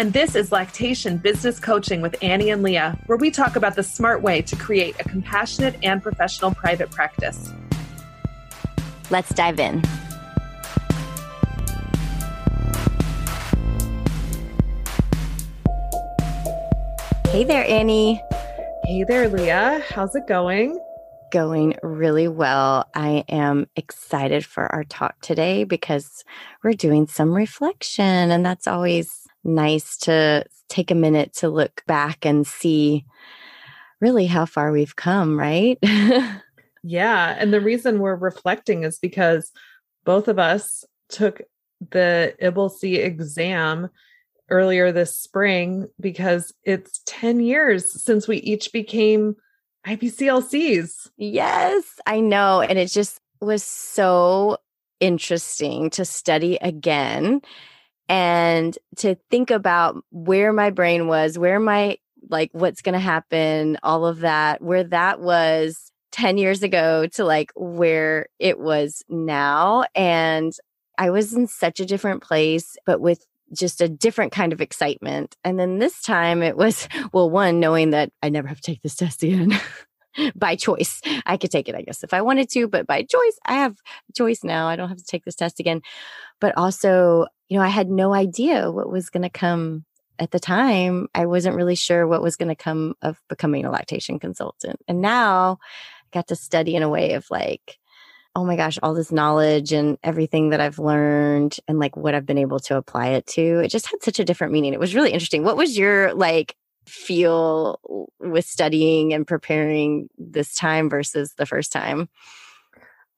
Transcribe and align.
And 0.00 0.14
this 0.14 0.34
is 0.34 0.50
Lactation 0.50 1.18
Business 1.18 1.60
Coaching 1.60 2.00
with 2.00 2.16
Annie 2.22 2.48
and 2.48 2.62
Leah, 2.62 2.98
where 3.04 3.18
we 3.18 3.30
talk 3.30 3.54
about 3.54 3.76
the 3.76 3.82
smart 3.82 4.22
way 4.22 4.40
to 4.40 4.56
create 4.56 4.98
a 4.98 5.04
compassionate 5.04 5.76
and 5.82 6.02
professional 6.02 6.54
private 6.54 6.90
practice. 6.90 7.52
Let's 9.10 9.28
dive 9.34 9.60
in. 9.60 9.82
Hey 17.26 17.44
there, 17.44 17.66
Annie. 17.68 18.22
Hey 18.84 19.04
there, 19.04 19.28
Leah. 19.28 19.84
How's 19.90 20.14
it 20.14 20.26
going? 20.26 20.82
Going 21.30 21.76
really 21.82 22.26
well. 22.26 22.88
I 22.94 23.24
am 23.28 23.66
excited 23.76 24.46
for 24.46 24.64
our 24.74 24.84
talk 24.84 25.20
today 25.20 25.64
because 25.64 26.24
we're 26.64 26.72
doing 26.72 27.06
some 27.06 27.34
reflection, 27.34 28.30
and 28.30 28.46
that's 28.46 28.66
always 28.66 29.26
nice 29.44 29.96
to 29.98 30.44
take 30.68 30.90
a 30.90 30.94
minute 30.94 31.34
to 31.34 31.48
look 31.48 31.82
back 31.86 32.24
and 32.24 32.46
see 32.46 33.04
really 34.00 34.26
how 34.26 34.46
far 34.46 34.72
we've 34.72 34.96
come, 34.96 35.38
right? 35.38 35.78
yeah. 36.82 37.36
And 37.38 37.52
the 37.52 37.60
reason 37.60 37.98
we're 37.98 38.16
reflecting 38.16 38.84
is 38.84 38.98
because 38.98 39.50
both 40.04 40.28
of 40.28 40.38
us 40.38 40.84
took 41.08 41.42
the 41.90 42.34
IBCLC 42.40 43.04
exam 43.04 43.88
earlier 44.48 44.90
this 44.92 45.16
spring 45.16 45.88
because 46.00 46.52
it's 46.64 47.00
10 47.06 47.40
years 47.40 48.02
since 48.02 48.26
we 48.26 48.38
each 48.38 48.72
became 48.72 49.36
IBCLCs. 49.86 51.08
Yes, 51.16 51.84
I 52.06 52.20
know. 52.20 52.60
And 52.60 52.78
it 52.78 52.88
just 52.88 53.20
was 53.40 53.62
so 53.62 54.58
interesting 54.98 55.88
to 55.90 56.04
study 56.04 56.58
again 56.60 57.40
and 58.10 58.76
to 58.96 59.14
think 59.30 59.52
about 59.52 60.04
where 60.10 60.52
my 60.52 60.70
brain 60.70 61.06
was, 61.06 61.38
where 61.38 61.60
my 61.60 61.96
like 62.28 62.50
what's 62.52 62.82
going 62.82 62.94
to 62.94 62.98
happen, 62.98 63.78
all 63.84 64.04
of 64.04 64.20
that, 64.20 64.60
where 64.60 64.82
that 64.82 65.20
was 65.20 65.92
10 66.10 66.36
years 66.36 66.64
ago 66.64 67.06
to 67.06 67.24
like 67.24 67.52
where 67.54 68.26
it 68.40 68.58
was 68.58 69.04
now. 69.08 69.84
And 69.94 70.52
I 70.98 71.10
was 71.10 71.32
in 71.32 71.46
such 71.46 71.78
a 71.78 71.86
different 71.86 72.20
place, 72.20 72.76
but 72.84 73.00
with 73.00 73.24
just 73.56 73.80
a 73.80 73.88
different 73.88 74.32
kind 74.32 74.52
of 74.52 74.60
excitement. 74.60 75.36
And 75.44 75.58
then 75.58 75.78
this 75.78 76.02
time 76.02 76.42
it 76.42 76.56
was, 76.56 76.88
well, 77.12 77.30
one, 77.30 77.60
knowing 77.60 77.90
that 77.90 78.10
I 78.24 78.28
never 78.28 78.48
have 78.48 78.60
to 78.60 78.72
take 78.72 78.82
this 78.82 78.96
test 78.96 79.22
again. 79.22 79.56
by 80.34 80.56
choice. 80.56 81.00
I 81.26 81.36
could 81.36 81.50
take 81.50 81.68
it, 81.68 81.74
I 81.74 81.82
guess, 81.82 82.02
if 82.02 82.14
I 82.14 82.22
wanted 82.22 82.48
to, 82.50 82.68
but 82.68 82.86
by 82.86 83.02
choice, 83.02 83.38
I 83.44 83.54
have 83.54 83.76
choice 84.16 84.44
now. 84.44 84.68
I 84.68 84.76
don't 84.76 84.88
have 84.88 84.98
to 84.98 85.04
take 85.04 85.24
this 85.24 85.34
test 85.34 85.60
again. 85.60 85.82
But 86.40 86.56
also, 86.56 87.26
you 87.48 87.58
know, 87.58 87.64
I 87.64 87.68
had 87.68 87.90
no 87.90 88.14
idea 88.14 88.70
what 88.70 88.90
was 88.90 89.10
going 89.10 89.22
to 89.22 89.30
come 89.30 89.84
at 90.18 90.30
the 90.30 90.40
time. 90.40 91.08
I 91.14 91.26
wasn't 91.26 91.56
really 91.56 91.74
sure 91.74 92.06
what 92.06 92.22
was 92.22 92.36
going 92.36 92.48
to 92.48 92.54
come 92.54 92.94
of 93.02 93.20
becoming 93.28 93.64
a 93.64 93.70
lactation 93.70 94.18
consultant. 94.18 94.80
And 94.86 95.00
now 95.00 95.58
I 96.04 96.08
got 96.12 96.28
to 96.28 96.36
study 96.36 96.76
in 96.76 96.82
a 96.82 96.88
way 96.88 97.14
of 97.14 97.26
like, 97.30 97.78
oh 98.36 98.44
my 98.44 98.54
gosh, 98.54 98.78
all 98.82 98.94
this 98.94 99.10
knowledge 99.10 99.72
and 99.72 99.98
everything 100.04 100.50
that 100.50 100.60
I've 100.60 100.78
learned 100.78 101.58
and 101.66 101.78
like 101.78 101.96
what 101.96 102.14
I've 102.14 102.26
been 102.26 102.38
able 102.38 102.60
to 102.60 102.76
apply 102.76 103.08
it 103.08 103.26
to. 103.28 103.58
It 103.58 103.68
just 103.68 103.86
had 103.86 104.02
such 104.02 104.20
a 104.20 104.24
different 104.24 104.52
meaning. 104.52 104.72
It 104.72 104.80
was 104.80 104.94
really 104.94 105.10
interesting. 105.10 105.42
What 105.42 105.56
was 105.56 105.76
your 105.76 106.14
like 106.14 106.54
feel 106.90 108.08
with 108.18 108.44
studying 108.44 109.12
and 109.12 109.26
preparing 109.26 110.08
this 110.18 110.54
time 110.54 110.90
versus 110.90 111.34
the 111.36 111.46
first 111.46 111.72
time? 111.72 112.08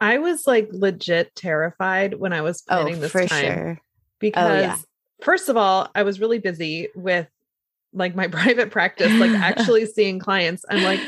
I 0.01 0.19
was 0.19 0.47
like 0.47 0.69
legit 0.73 1.35
terrified 1.37 2.15
when 2.15 2.33
I 2.33 2.41
was 2.41 2.65
oh, 2.69 2.75
planning 2.75 2.97
oh, 2.97 3.01
this 3.01 3.13
for 3.13 3.27
time 3.27 3.45
sure. 3.45 3.81
because 4.19 4.51
oh, 4.51 4.55
yeah. 4.61 4.77
first 5.21 5.49
of 5.49 5.57
all, 5.57 5.89
I 5.95 6.03
was 6.03 6.21
really 6.21 6.39
busy 6.39 6.89
with 6.97 7.29
like 7.93 8.15
my 8.15 8.27
private 8.29 8.71
practice, 8.71 9.13
like 9.13 9.31
actually 9.41 9.87
seeing 9.87 10.19
clients. 10.19 10.65
I'm 10.69 10.83
like, 10.83 11.01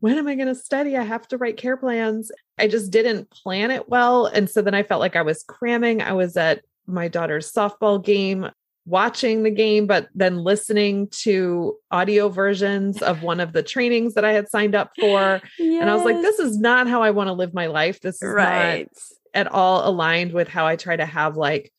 when 0.00 0.18
am 0.18 0.26
I 0.26 0.34
going 0.34 0.48
to 0.48 0.54
study? 0.54 0.96
I 0.96 1.02
have 1.02 1.26
to 1.28 1.38
write 1.38 1.56
care 1.56 1.76
plans. 1.76 2.30
I 2.58 2.68
just 2.68 2.90
didn't 2.90 3.30
plan 3.30 3.70
it 3.70 3.88
well. 3.88 4.26
And 4.26 4.50
so 4.50 4.60
then 4.60 4.74
I 4.74 4.82
felt 4.82 5.00
like 5.00 5.16
I 5.16 5.22
was 5.22 5.44
cramming. 5.44 6.02
I 6.02 6.12
was 6.12 6.36
at 6.36 6.62
my 6.86 7.08
daughter's 7.08 7.50
softball 7.50 8.04
game 8.04 8.50
watching 8.84 9.42
the 9.42 9.50
game, 9.50 9.86
but 9.86 10.08
then 10.14 10.38
listening 10.38 11.08
to 11.08 11.76
audio 11.90 12.28
versions 12.28 13.00
of 13.00 13.22
one 13.22 13.40
of 13.40 13.52
the 13.52 13.62
trainings 13.62 14.14
that 14.14 14.24
I 14.24 14.32
had 14.32 14.48
signed 14.48 14.74
up 14.74 14.90
for. 14.98 15.40
Yes. 15.58 15.80
And 15.80 15.90
I 15.90 15.94
was 15.94 16.04
like, 16.04 16.20
this 16.20 16.38
is 16.38 16.58
not 16.58 16.88
how 16.88 17.02
I 17.02 17.10
want 17.10 17.28
to 17.28 17.32
live 17.32 17.54
my 17.54 17.66
life. 17.66 18.00
This 18.00 18.22
is 18.22 18.32
right. 18.34 18.88
not 18.90 19.02
at 19.34 19.52
all 19.52 19.88
aligned 19.88 20.32
with 20.32 20.48
how 20.48 20.66
I 20.66 20.76
try 20.76 20.96
to 20.96 21.06
have 21.06 21.36
like 21.36 21.72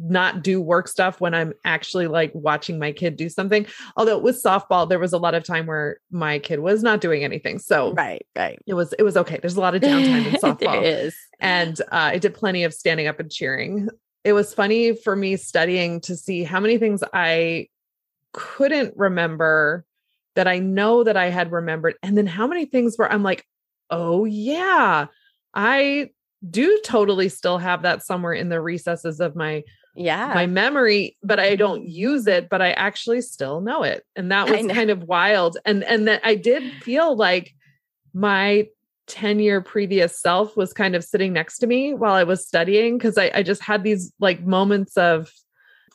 not 0.00 0.42
do 0.42 0.60
work 0.60 0.86
stuff 0.86 1.20
when 1.20 1.34
I'm 1.34 1.52
actually 1.64 2.06
like 2.06 2.30
watching 2.34 2.78
my 2.78 2.92
kid 2.92 3.16
do 3.16 3.28
something. 3.28 3.66
Although 3.96 4.18
with 4.18 4.42
softball, 4.42 4.88
there 4.88 4.98
was 4.98 5.12
a 5.12 5.18
lot 5.18 5.34
of 5.34 5.44
time 5.44 5.66
where 5.66 5.98
my 6.10 6.38
kid 6.38 6.60
was 6.60 6.82
not 6.82 7.00
doing 7.00 7.24
anything. 7.24 7.58
So 7.58 7.92
right, 7.94 8.24
right. 8.36 8.58
It 8.66 8.74
was 8.74 8.92
it 8.98 9.02
was 9.02 9.16
okay. 9.16 9.38
There's 9.40 9.56
a 9.56 9.60
lot 9.60 9.74
of 9.74 9.82
downtime 9.82 10.26
in 10.26 10.32
softball. 10.40 10.58
there 10.58 10.82
is. 10.82 11.16
And 11.40 11.80
uh, 11.80 11.84
I 11.90 12.18
did 12.18 12.34
plenty 12.34 12.64
of 12.64 12.72
standing 12.72 13.06
up 13.06 13.20
and 13.20 13.30
cheering 13.30 13.88
it 14.24 14.32
was 14.32 14.54
funny 14.54 14.94
for 14.94 15.14
me 15.16 15.36
studying 15.36 16.00
to 16.02 16.16
see 16.16 16.44
how 16.44 16.60
many 16.60 16.78
things 16.78 17.02
I 17.12 17.68
couldn't 18.32 18.94
remember 18.96 19.84
that 20.34 20.46
I 20.46 20.58
know 20.58 21.04
that 21.04 21.16
I 21.16 21.30
had 21.30 21.50
remembered. 21.50 21.94
And 22.02 22.16
then 22.16 22.26
how 22.26 22.46
many 22.46 22.64
things 22.64 22.96
where 22.96 23.10
I'm 23.10 23.22
like, 23.22 23.44
oh, 23.90 24.24
yeah, 24.24 25.06
I 25.54 26.10
do 26.48 26.80
totally 26.84 27.28
still 27.28 27.58
have 27.58 27.82
that 27.82 28.04
somewhere 28.04 28.32
in 28.32 28.48
the 28.48 28.60
recesses 28.60 29.20
of 29.20 29.34
my 29.34 29.64
yeah. 29.96 30.32
my 30.32 30.46
memory 30.46 31.16
but 31.24 31.40
i 31.40 31.48
mm-hmm. 31.48 31.56
don't 31.56 31.88
use 31.88 32.28
it 32.28 32.48
but 32.48 32.62
i 32.62 32.70
actually 32.72 33.20
still 33.20 33.60
know 33.60 33.82
it. 33.82 34.04
And 34.14 34.30
that 34.30 34.48
was 34.48 34.64
kind 34.72 34.90
of 34.90 35.02
wild 35.02 35.58
and 35.64 35.82
and 35.82 36.06
that 36.06 36.20
i 36.24 36.36
did 36.36 36.72
feel 36.84 37.16
like 37.16 37.52
my 38.14 38.68
10 39.08 39.40
year 39.40 39.60
previous 39.60 40.20
self 40.20 40.56
was 40.56 40.72
kind 40.72 40.94
of 40.94 41.04
sitting 41.04 41.32
next 41.32 41.58
to 41.58 41.66
me 41.66 41.94
while 41.94 42.14
I 42.14 42.24
was 42.24 42.46
studying 42.46 42.98
because 42.98 43.18
I, 43.18 43.30
I 43.34 43.42
just 43.42 43.62
had 43.62 43.82
these 43.82 44.12
like 44.20 44.42
moments 44.42 44.96
of, 44.96 45.30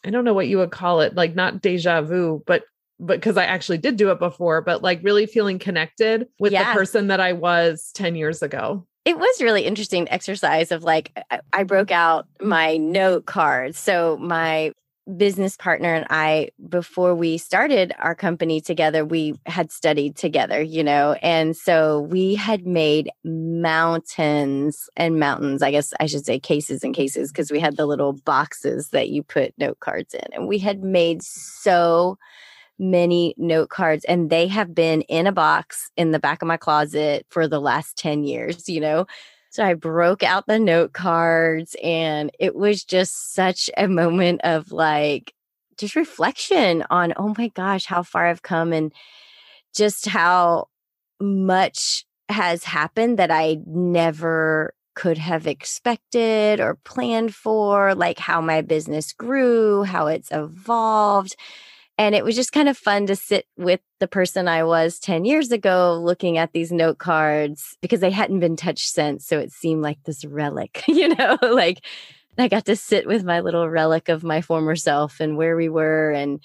I 0.03 0.09
don't 0.09 0.25
know 0.25 0.33
what 0.33 0.47
you 0.47 0.57
would 0.57 0.71
call 0.71 1.01
it, 1.01 1.15
like 1.15 1.35
not 1.35 1.61
deja 1.61 2.01
vu, 2.01 2.43
but 2.45 2.63
but 2.99 3.19
because 3.19 3.37
I 3.37 3.45
actually 3.45 3.79
did 3.79 3.97
do 3.97 4.11
it 4.11 4.19
before, 4.19 4.61
but 4.61 4.81
like 4.81 5.01
really 5.03 5.25
feeling 5.25 5.59
connected 5.59 6.27
with 6.39 6.53
yeah. 6.53 6.71
the 6.73 6.79
person 6.79 7.07
that 7.07 7.19
I 7.19 7.33
was 7.33 7.91
10 7.95 8.15
years 8.15 8.41
ago. 8.41 8.85
It 9.03 9.17
was 9.17 9.41
really 9.41 9.65
interesting 9.65 10.09
exercise 10.09 10.71
of 10.71 10.83
like 10.83 11.11
I 11.51 11.63
broke 11.63 11.91
out 11.91 12.27
my 12.39 12.77
note 12.77 13.25
cards. 13.25 13.77
So 13.77 14.17
my 14.17 14.71
business 15.17 15.57
partner 15.57 15.93
and 15.93 16.05
I, 16.09 16.49
before 16.69 17.13
we 17.13 17.37
started 17.37 17.93
our 17.99 18.15
company 18.15 18.61
together, 18.61 19.03
we 19.03 19.35
had 19.45 19.71
studied 19.71 20.15
together, 20.15 20.61
you 20.61 20.83
know, 20.83 21.13
and 21.21 21.57
so 21.57 22.01
we 22.01 22.35
had 22.35 22.65
made 22.65 23.11
mountains 23.25 24.89
and 24.95 25.19
mountains, 25.19 25.61
I 25.61 25.71
guess 25.71 25.93
I 25.99 26.05
should 26.05 26.25
say 26.25 26.39
cases 26.39 26.83
and 26.83 26.95
cases, 26.95 27.31
because 27.31 27.51
we 27.51 27.59
had 27.59 27.75
the 27.75 27.85
little 27.85 28.13
boxes 28.13 28.89
that 28.89 29.09
you 29.09 29.23
put 29.23 29.53
note 29.57 29.79
cards 29.81 30.13
in. 30.13 30.25
And 30.31 30.47
we 30.47 30.57
had 30.59 30.83
made 30.83 31.21
so 31.21 32.17
many 32.79 33.35
note 33.37 33.69
cards, 33.69 34.05
and 34.05 34.29
they 34.29 34.47
have 34.47 34.73
been 34.73 35.01
in 35.03 35.27
a 35.27 35.31
box 35.31 35.91
in 35.95 36.11
the 36.11 36.19
back 36.19 36.41
of 36.41 36.47
my 36.47 36.57
closet 36.57 37.25
for 37.29 37.47
the 37.47 37.59
last 37.59 37.97
10 37.97 38.23
years, 38.23 38.67
you 38.67 38.79
know. 38.79 39.05
So 39.53 39.63
I 39.63 39.75
broke 39.75 40.23
out 40.23 40.47
the 40.47 40.57
note 40.57 40.93
cards 40.93 41.75
and 41.83 42.31
it 42.39 42.55
was 42.55 42.83
just 42.83 43.35
such 43.35 43.69
a 43.77 43.87
moment 43.87 44.41
of 44.43 44.71
like 44.71 45.31
just 45.77 45.95
reflection 45.95 46.83
on, 46.89 47.13
oh 47.17 47.35
my 47.37 47.49
gosh, 47.49 47.85
how 47.85 48.01
far 48.01 48.25
I've 48.25 48.41
come 48.41 48.73
and 48.73 48.91
just 49.75 50.07
how 50.07 50.69
much 51.21 52.03
has 52.29 52.63
happened 52.63 53.19
that 53.19 53.29
I 53.29 53.59
never 53.67 54.73
could 54.95 55.19
have 55.19 55.45
expected 55.45 56.59
or 56.59 56.79
planned 56.83 57.35
for, 57.35 57.93
like 57.93 58.17
how 58.17 58.41
my 58.41 58.61
business 58.61 59.13
grew, 59.13 59.83
how 59.83 60.07
it's 60.07 60.31
evolved. 60.31 61.35
And 61.97 62.15
it 62.15 62.23
was 62.23 62.35
just 62.35 62.51
kind 62.51 62.67
of 62.67 62.77
fun 62.77 63.05
to 63.07 63.15
sit 63.15 63.45
with 63.55 63.79
the 63.99 64.07
person 64.07 64.47
I 64.47 64.63
was 64.63 64.99
10 64.99 65.25
years 65.25 65.51
ago 65.51 65.99
looking 66.03 66.37
at 66.37 66.51
these 66.51 66.71
note 66.71 66.97
cards 66.97 67.77
because 67.81 67.99
they 67.99 68.09
hadn't 68.09 68.39
been 68.39 68.55
touched 68.55 68.89
since. 68.89 69.27
So 69.27 69.37
it 69.39 69.51
seemed 69.51 69.83
like 69.83 69.99
this 70.03 70.25
relic, 70.25 70.83
you 70.87 71.13
know, 71.15 71.37
like 71.41 71.85
I 72.37 72.47
got 72.47 72.65
to 72.65 72.75
sit 72.75 73.05
with 73.07 73.23
my 73.23 73.41
little 73.41 73.69
relic 73.69 74.09
of 74.09 74.23
my 74.23 74.41
former 74.41 74.75
self 74.75 75.19
and 75.19 75.37
where 75.37 75.55
we 75.55 75.69
were 75.69 76.11
and 76.11 76.39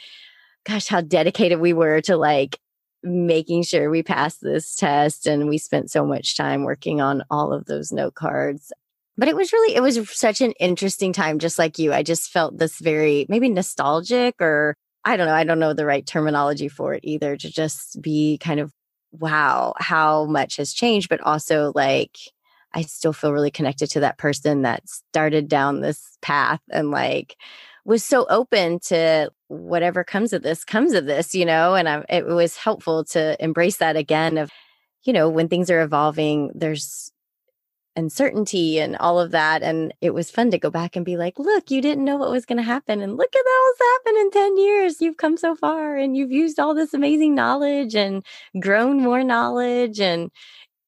gosh, 0.67 0.87
how 0.87 1.01
dedicated 1.01 1.61
we 1.61 1.73
were 1.73 2.03
to 2.03 2.17
like 2.17 2.61
making 3.03 3.63
sure 3.63 3.89
we 3.89 4.03
passed 4.03 4.43
this 4.43 4.77
test. 4.77 5.27
And 5.27 5.49
we 5.49 5.57
spent 5.57 5.91
so 5.91 6.05
much 6.05 6.37
time 6.37 6.65
working 6.65 7.01
on 7.01 7.23
all 7.31 7.55
of 7.55 7.65
those 7.65 7.91
note 7.91 8.15
cards. 8.15 8.71
But 9.17 9.29
it 9.29 9.35
was 9.35 9.53
really, 9.53 9.75
it 9.75 9.81
was 9.81 9.99
such 10.11 10.41
an 10.43 10.53
interesting 10.61 11.13
time, 11.13 11.39
just 11.39 11.59
like 11.59 11.79
you. 11.79 11.93
I 11.93 12.03
just 12.03 12.31
felt 12.31 12.59
this 12.59 12.79
very 12.79 13.25
maybe 13.29 13.49
nostalgic 13.49 14.41
or 14.41 14.77
I 15.09 15.17
don't 15.17 15.27
know, 15.27 15.35
I 15.35 15.45
don't 15.45 15.59
know 15.59 15.73
the 15.73 15.87
right 15.87 16.07
terminology 16.07 16.69
for 16.69 16.93
it 16.93 17.01
either, 17.03 17.35
to 17.37 17.51
just 17.51 18.01
be 18.03 18.37
kind 18.39 18.61
of, 18.61 18.75
wow, 19.11 19.73
how 19.79 20.27
much 20.27 20.57
has 20.59 20.75
changed, 20.75 21.09
but 21.09 21.21
also 21.23 21.73
like, 21.75 22.19
I 22.75 22.83
still 22.83 23.15
feel 23.15 23.33
really 23.33 23.51
connected 23.51 23.89
to 23.93 24.01
that 24.01 24.19
person 24.19 24.63
that 24.63 24.87
started 24.87 25.49
down 25.49 25.81
this 25.81 26.19
path 26.21 26.61
and 26.71 26.91
like 26.91 27.37
was 27.87 28.05
so 28.05 28.27
open 28.29 28.81
to 28.81 29.31
whatever 29.47 30.05
comes 30.05 30.35
of 30.35 30.43
this 30.43 30.63
comes 30.63 30.93
of 30.93 31.07
this, 31.07 31.35
you 31.35 31.47
know, 31.47 31.75
and 31.75 31.89
I, 31.89 32.05
it 32.11 32.27
was 32.27 32.59
helpful 32.59 33.03
to 33.07 33.43
embrace 33.43 33.79
that 33.79 33.97
again 33.97 34.37
of, 34.37 34.51
you 35.05 35.15
know, 35.15 35.31
when 35.31 35.49
things 35.49 35.71
are 35.71 35.81
evolving, 35.81 36.51
there's 36.55 37.11
uncertainty 37.99 38.79
and 38.79 38.97
all 38.97 39.21
of 39.21 39.33
that. 39.33 39.63
And 39.63 39.93
it 40.01 40.15
was 40.15 40.31
fun 40.31 40.51
to 40.53 40.59
go 40.59 40.71
back 40.71 40.97
and 40.97 41.05
be 41.05 41.17
like, 41.17 41.39
look, 41.39 41.71
you 41.71 41.83
didn't 41.83 42.05
know 42.05 42.17
what 42.17 42.31
was 42.31 42.47
going 42.47 42.57
to 42.57 42.63
happen. 42.63 43.03
And 43.03 43.17
look 43.17 43.35
at 43.35 43.45
that 43.45 43.61
what's 43.65 43.91
happened 43.93 44.19
in 44.19 44.31
10 44.31 44.57
years. 44.57 45.03
You've 45.03 45.17
come 45.17 45.37
so 45.37 45.55
far 45.55 45.97
and 45.97 46.17
you've 46.17 46.31
used 46.31 46.59
all 46.59 46.75
this 46.75 46.95
amazing 46.95 47.35
knowledge 47.35 47.95
and 47.95 48.25
grown 48.61 49.03
more 49.03 49.25
knowledge. 49.25 50.01
And 50.01 50.31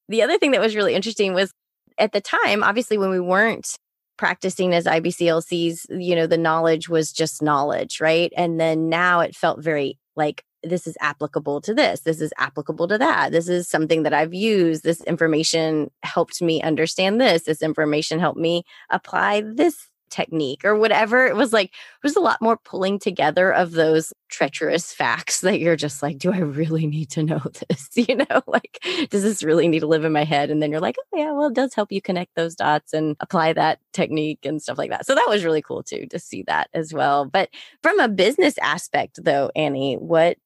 the 0.09 0.23
other 0.23 0.39
thing 0.39 0.53
that 0.53 0.61
was 0.61 0.77
really 0.77 0.95
interesting 0.95 1.35
was 1.35 1.53
at 1.99 2.13
the 2.13 2.21
time, 2.21 2.63
obviously, 2.63 2.97
when 2.97 3.11
we 3.11 3.21
weren't 3.21 3.77
practicing 4.17 4.73
as 4.75 4.85
IBCLCs, 4.85 5.87
you 5.91 6.15
know, 6.15 6.27
the 6.27 6.39
knowledge 6.39 6.89
was 6.89 7.13
just 7.13 7.43
knowledge, 7.43 8.01
right? 8.01 8.33
And 8.37 8.61
then 8.61 8.89
now 8.89 9.21
it 9.21 9.35
felt 9.35 9.63
very 9.63 9.99
like 10.15 10.45
this 10.63 10.87
is 10.87 10.97
applicable 11.01 11.61
to 11.63 11.75
this. 11.75 12.01
This 12.01 12.21
is 12.21 12.33
applicable 12.39 12.89
to 12.89 12.99
that. 12.99 13.33
This 13.33 13.49
is 13.49 13.69
something 13.69 14.03
that 14.03 14.13
I've 14.13 14.35
used. 14.35 14.83
This 14.85 15.03
information 15.03 15.91
helped 16.03 16.43
me 16.43 16.63
understand 16.63 17.21
this. 17.21 17.45
This 17.45 17.63
information 17.63 18.19
helped 18.19 18.39
me 18.39 18.65
apply 18.91 19.43
this 19.43 19.91
technique 20.11 20.65
or 20.65 20.77
whatever. 20.77 21.27
It 21.27 21.37
was 21.37 21.53
like, 21.53 21.67
it 21.67 22.03
was 22.03 22.17
a 22.17 22.21
lot 22.21 22.43
more 22.43 22.57
pulling 22.57 22.99
together 22.99 23.53
of 23.53 23.73
those 23.73 24.13
treacherous 24.29 24.93
facts 24.93 25.41
that 25.41 25.61
you're 25.61 25.77
just 25.77 26.03
like, 26.03 26.19
do 26.19 26.33
I 26.33 26.39
really 26.39 26.87
need 26.87 27.11
to 27.11 27.23
know 27.23 27.41
this? 27.69 27.89
You 27.95 28.17
know, 28.17 28.43
like, 28.47 28.85
does 29.11 29.23
this 29.23 29.43
really 29.43 29.69
need 29.69 29.81
to 29.81 29.87
live 29.87 30.05
in 30.05 30.13
my 30.13 30.25
head? 30.25 30.51
And 30.51 30.63
then 30.63 30.71
you're 30.71 30.81
like, 30.81 30.97
oh, 30.99 31.19
yeah, 31.19 31.33
well, 31.33 31.49
it 31.49 31.55
does 31.55 31.75
help 31.75 31.93
you 31.93 32.03
connect 32.03 32.35
those 32.35 32.55
dots 32.55 32.93
and 32.93 33.17
apply 33.21 33.53
that 33.55 33.79
technique 33.93 34.45
and 34.45 34.61
stuff 34.61 34.79
like 34.79 34.91
that. 34.91 35.07
So 35.07 35.15
that 35.15 35.29
was 35.29 35.45
really 35.45 35.63
cool 35.63 35.83
too 35.83 36.07
to 36.11 36.19
see 36.19 36.43
that 36.47 36.69
as 36.75 36.93
well. 36.93 37.25
But 37.25 37.51
from 37.83 38.01
a 38.01 38.09
business 38.09 38.59
aspect, 38.59 39.21
though, 39.23 39.51
Annie, 39.55 39.95
what 39.95 40.37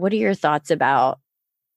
what 0.00 0.12
are 0.12 0.16
your 0.16 0.34
thoughts 0.34 0.70
about 0.70 1.18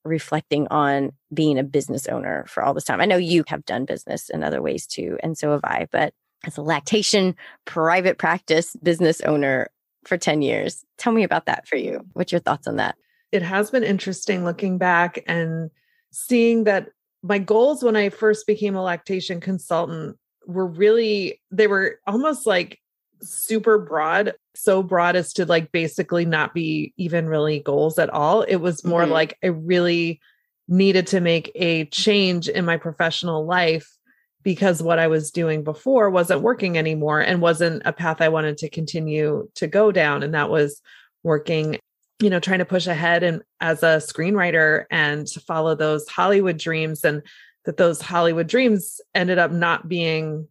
reflecting 0.04 0.66
on 0.68 1.12
being 1.32 1.58
a 1.58 1.64
business 1.64 2.06
owner 2.08 2.44
for 2.48 2.62
all 2.62 2.74
this 2.74 2.84
time? 2.84 3.00
I 3.00 3.06
know 3.06 3.16
you 3.16 3.44
have 3.48 3.64
done 3.64 3.84
business 3.84 4.30
in 4.30 4.42
other 4.42 4.62
ways 4.62 4.86
too, 4.86 5.18
and 5.22 5.36
so 5.36 5.52
have 5.52 5.64
I, 5.64 5.86
but 5.90 6.14
as 6.46 6.56
a 6.56 6.62
lactation 6.62 7.34
private 7.64 8.18
practice 8.18 8.76
business 8.82 9.20
owner 9.22 9.68
for 10.04 10.18
10 10.18 10.42
years, 10.42 10.84
tell 10.98 11.12
me 11.12 11.22
about 11.22 11.46
that 11.46 11.66
for 11.66 11.76
you. 11.76 12.00
What's 12.12 12.32
your 12.32 12.40
thoughts 12.40 12.66
on 12.66 12.76
that? 12.76 12.96
It 13.32 13.42
has 13.42 13.70
been 13.70 13.84
interesting 13.84 14.44
looking 14.44 14.78
back 14.78 15.22
and 15.26 15.70
seeing 16.12 16.64
that 16.64 16.88
my 17.22 17.38
goals 17.38 17.82
when 17.82 17.96
I 17.96 18.10
first 18.10 18.46
became 18.46 18.76
a 18.76 18.82
lactation 18.82 19.40
consultant 19.40 20.16
were 20.46 20.66
really, 20.66 21.40
they 21.50 21.66
were 21.66 21.98
almost 22.06 22.46
like 22.46 22.78
super 23.22 23.78
broad, 23.78 24.34
so 24.54 24.82
broad 24.82 25.16
as 25.16 25.32
to 25.34 25.46
like 25.46 25.72
basically 25.72 26.24
not 26.24 26.54
be 26.54 26.92
even 26.96 27.26
really 27.26 27.60
goals 27.60 27.98
at 27.98 28.10
all. 28.10 28.42
It 28.42 28.56
was 28.56 28.84
more 28.84 29.02
mm-hmm. 29.02 29.12
like 29.12 29.38
I 29.42 29.48
really 29.48 30.20
needed 30.68 31.06
to 31.08 31.20
make 31.20 31.50
a 31.54 31.84
change 31.86 32.48
in 32.48 32.64
my 32.64 32.76
professional 32.76 33.44
life 33.44 33.90
because 34.42 34.82
what 34.82 34.98
I 34.98 35.08
was 35.08 35.30
doing 35.30 35.64
before 35.64 36.10
wasn't 36.10 36.42
working 36.42 36.78
anymore 36.78 37.20
and 37.20 37.40
wasn't 37.40 37.82
a 37.84 37.92
path 37.92 38.20
I 38.20 38.28
wanted 38.28 38.58
to 38.58 38.70
continue 38.70 39.48
to 39.54 39.66
go 39.66 39.90
down. 39.90 40.22
And 40.22 40.34
that 40.34 40.50
was 40.50 40.80
working, 41.22 41.78
you 42.20 42.30
know, 42.30 42.40
trying 42.40 42.58
to 42.58 42.64
push 42.64 42.86
ahead 42.86 43.22
and 43.22 43.42
as 43.60 43.82
a 43.82 43.96
screenwriter 43.96 44.84
and 44.90 45.26
to 45.28 45.40
follow 45.40 45.74
those 45.74 46.06
Hollywood 46.08 46.58
dreams 46.58 47.04
and 47.04 47.22
that 47.64 47.78
those 47.78 48.02
Hollywood 48.02 48.46
dreams 48.46 49.00
ended 49.14 49.38
up 49.38 49.50
not 49.50 49.88
being 49.88 50.46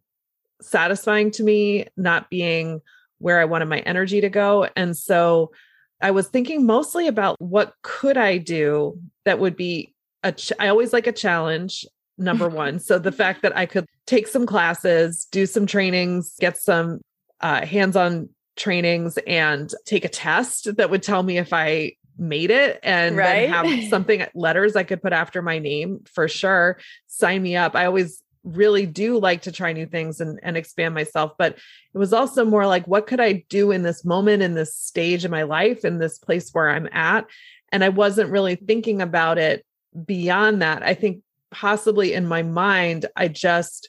satisfying 0.64 1.30
to 1.32 1.42
me, 1.42 1.86
not 1.96 2.30
being 2.30 2.80
where 3.18 3.40
I 3.40 3.44
wanted 3.44 3.66
my 3.66 3.78
energy 3.80 4.20
to 4.20 4.28
go. 4.28 4.68
And 4.76 4.96
so 4.96 5.52
I 6.00 6.10
was 6.10 6.28
thinking 6.28 6.66
mostly 6.66 7.08
about 7.08 7.40
what 7.40 7.74
could 7.82 8.16
I 8.16 8.38
do 8.38 8.98
that 9.24 9.38
would 9.38 9.56
be 9.56 9.94
a 10.22 10.32
ch- 10.32 10.52
I 10.58 10.68
always 10.68 10.92
like 10.92 11.06
a 11.06 11.12
challenge 11.12 11.86
number 12.18 12.48
one. 12.50 12.78
So 12.78 12.98
the 12.98 13.12
fact 13.12 13.42
that 13.42 13.56
I 13.56 13.66
could 13.66 13.86
take 14.06 14.26
some 14.26 14.46
classes, 14.46 15.26
do 15.30 15.46
some 15.46 15.66
trainings, 15.66 16.34
get 16.40 16.58
some 16.58 17.00
uh, 17.40 17.64
hands-on 17.64 18.28
trainings 18.56 19.18
and 19.26 19.72
take 19.84 20.04
a 20.04 20.08
test 20.08 20.76
that 20.76 20.90
would 20.90 21.02
tell 21.02 21.22
me 21.22 21.38
if 21.38 21.52
I 21.52 21.92
made 22.16 22.50
it 22.50 22.78
and 22.82 23.16
right? 23.16 23.48
then 23.48 23.50
have 23.50 23.88
something 23.88 24.24
letters 24.34 24.76
I 24.76 24.84
could 24.84 25.02
put 25.02 25.12
after 25.12 25.42
my 25.42 25.58
name 25.58 26.00
for 26.12 26.28
sure. 26.28 26.78
Sign 27.06 27.42
me 27.42 27.56
up. 27.56 27.74
I 27.74 27.86
always 27.86 28.22
really 28.44 28.86
do 28.86 29.18
like 29.18 29.42
to 29.42 29.52
try 29.52 29.72
new 29.72 29.86
things 29.86 30.20
and, 30.20 30.38
and 30.42 30.56
expand 30.56 30.94
myself. 30.94 31.32
But 31.38 31.56
it 31.94 31.98
was 31.98 32.12
also 32.12 32.44
more 32.44 32.66
like, 32.66 32.86
what 32.86 33.06
could 33.06 33.20
I 33.20 33.44
do 33.48 33.70
in 33.70 33.82
this 33.82 34.04
moment, 34.04 34.42
in 34.42 34.54
this 34.54 34.74
stage 34.76 35.24
of 35.24 35.30
my 35.30 35.42
life, 35.42 35.84
in 35.84 35.98
this 35.98 36.18
place 36.18 36.50
where 36.52 36.70
I'm 36.70 36.88
at? 36.92 37.26
And 37.72 37.82
I 37.82 37.88
wasn't 37.88 38.30
really 38.30 38.56
thinking 38.56 39.00
about 39.00 39.38
it 39.38 39.64
beyond 40.04 40.62
that. 40.62 40.82
I 40.82 40.94
think 40.94 41.22
possibly 41.50 42.12
in 42.12 42.26
my 42.26 42.42
mind, 42.42 43.06
I 43.16 43.28
just 43.28 43.88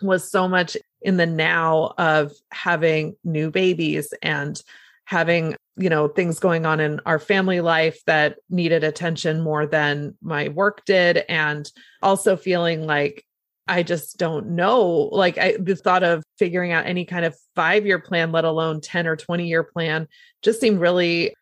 was 0.00 0.28
so 0.28 0.48
much 0.48 0.76
in 1.02 1.16
the 1.16 1.26
now 1.26 1.94
of 1.98 2.32
having 2.50 3.16
new 3.24 3.50
babies 3.50 4.12
and 4.22 4.60
having 5.04 5.54
you 5.76 5.88
know 5.88 6.06
things 6.06 6.38
going 6.38 6.66
on 6.66 6.80
in 6.80 7.00
our 7.06 7.18
family 7.18 7.60
life 7.60 8.04
that 8.06 8.36
needed 8.50 8.84
attention 8.84 9.40
more 9.40 9.66
than 9.66 10.14
my 10.22 10.48
work 10.48 10.84
did 10.84 11.18
and 11.28 11.70
also 12.02 12.36
feeling 12.36 12.86
like 12.86 13.24
I 13.72 13.82
just 13.82 14.18
don't 14.18 14.50
know. 14.50 15.08
Like 15.12 15.38
I 15.38 15.56
the 15.58 15.74
thought 15.74 16.02
of 16.02 16.22
figuring 16.38 16.72
out 16.72 16.86
any 16.86 17.06
kind 17.06 17.24
of 17.24 17.34
5-year 17.56 18.00
plan, 18.00 18.30
let 18.30 18.44
alone 18.44 18.80
10 18.82 19.06
or 19.06 19.16
20 19.16 19.46
year 19.46 19.64
plan, 19.64 20.08
just 20.42 20.60
seemed 20.60 20.78
really 20.78 21.34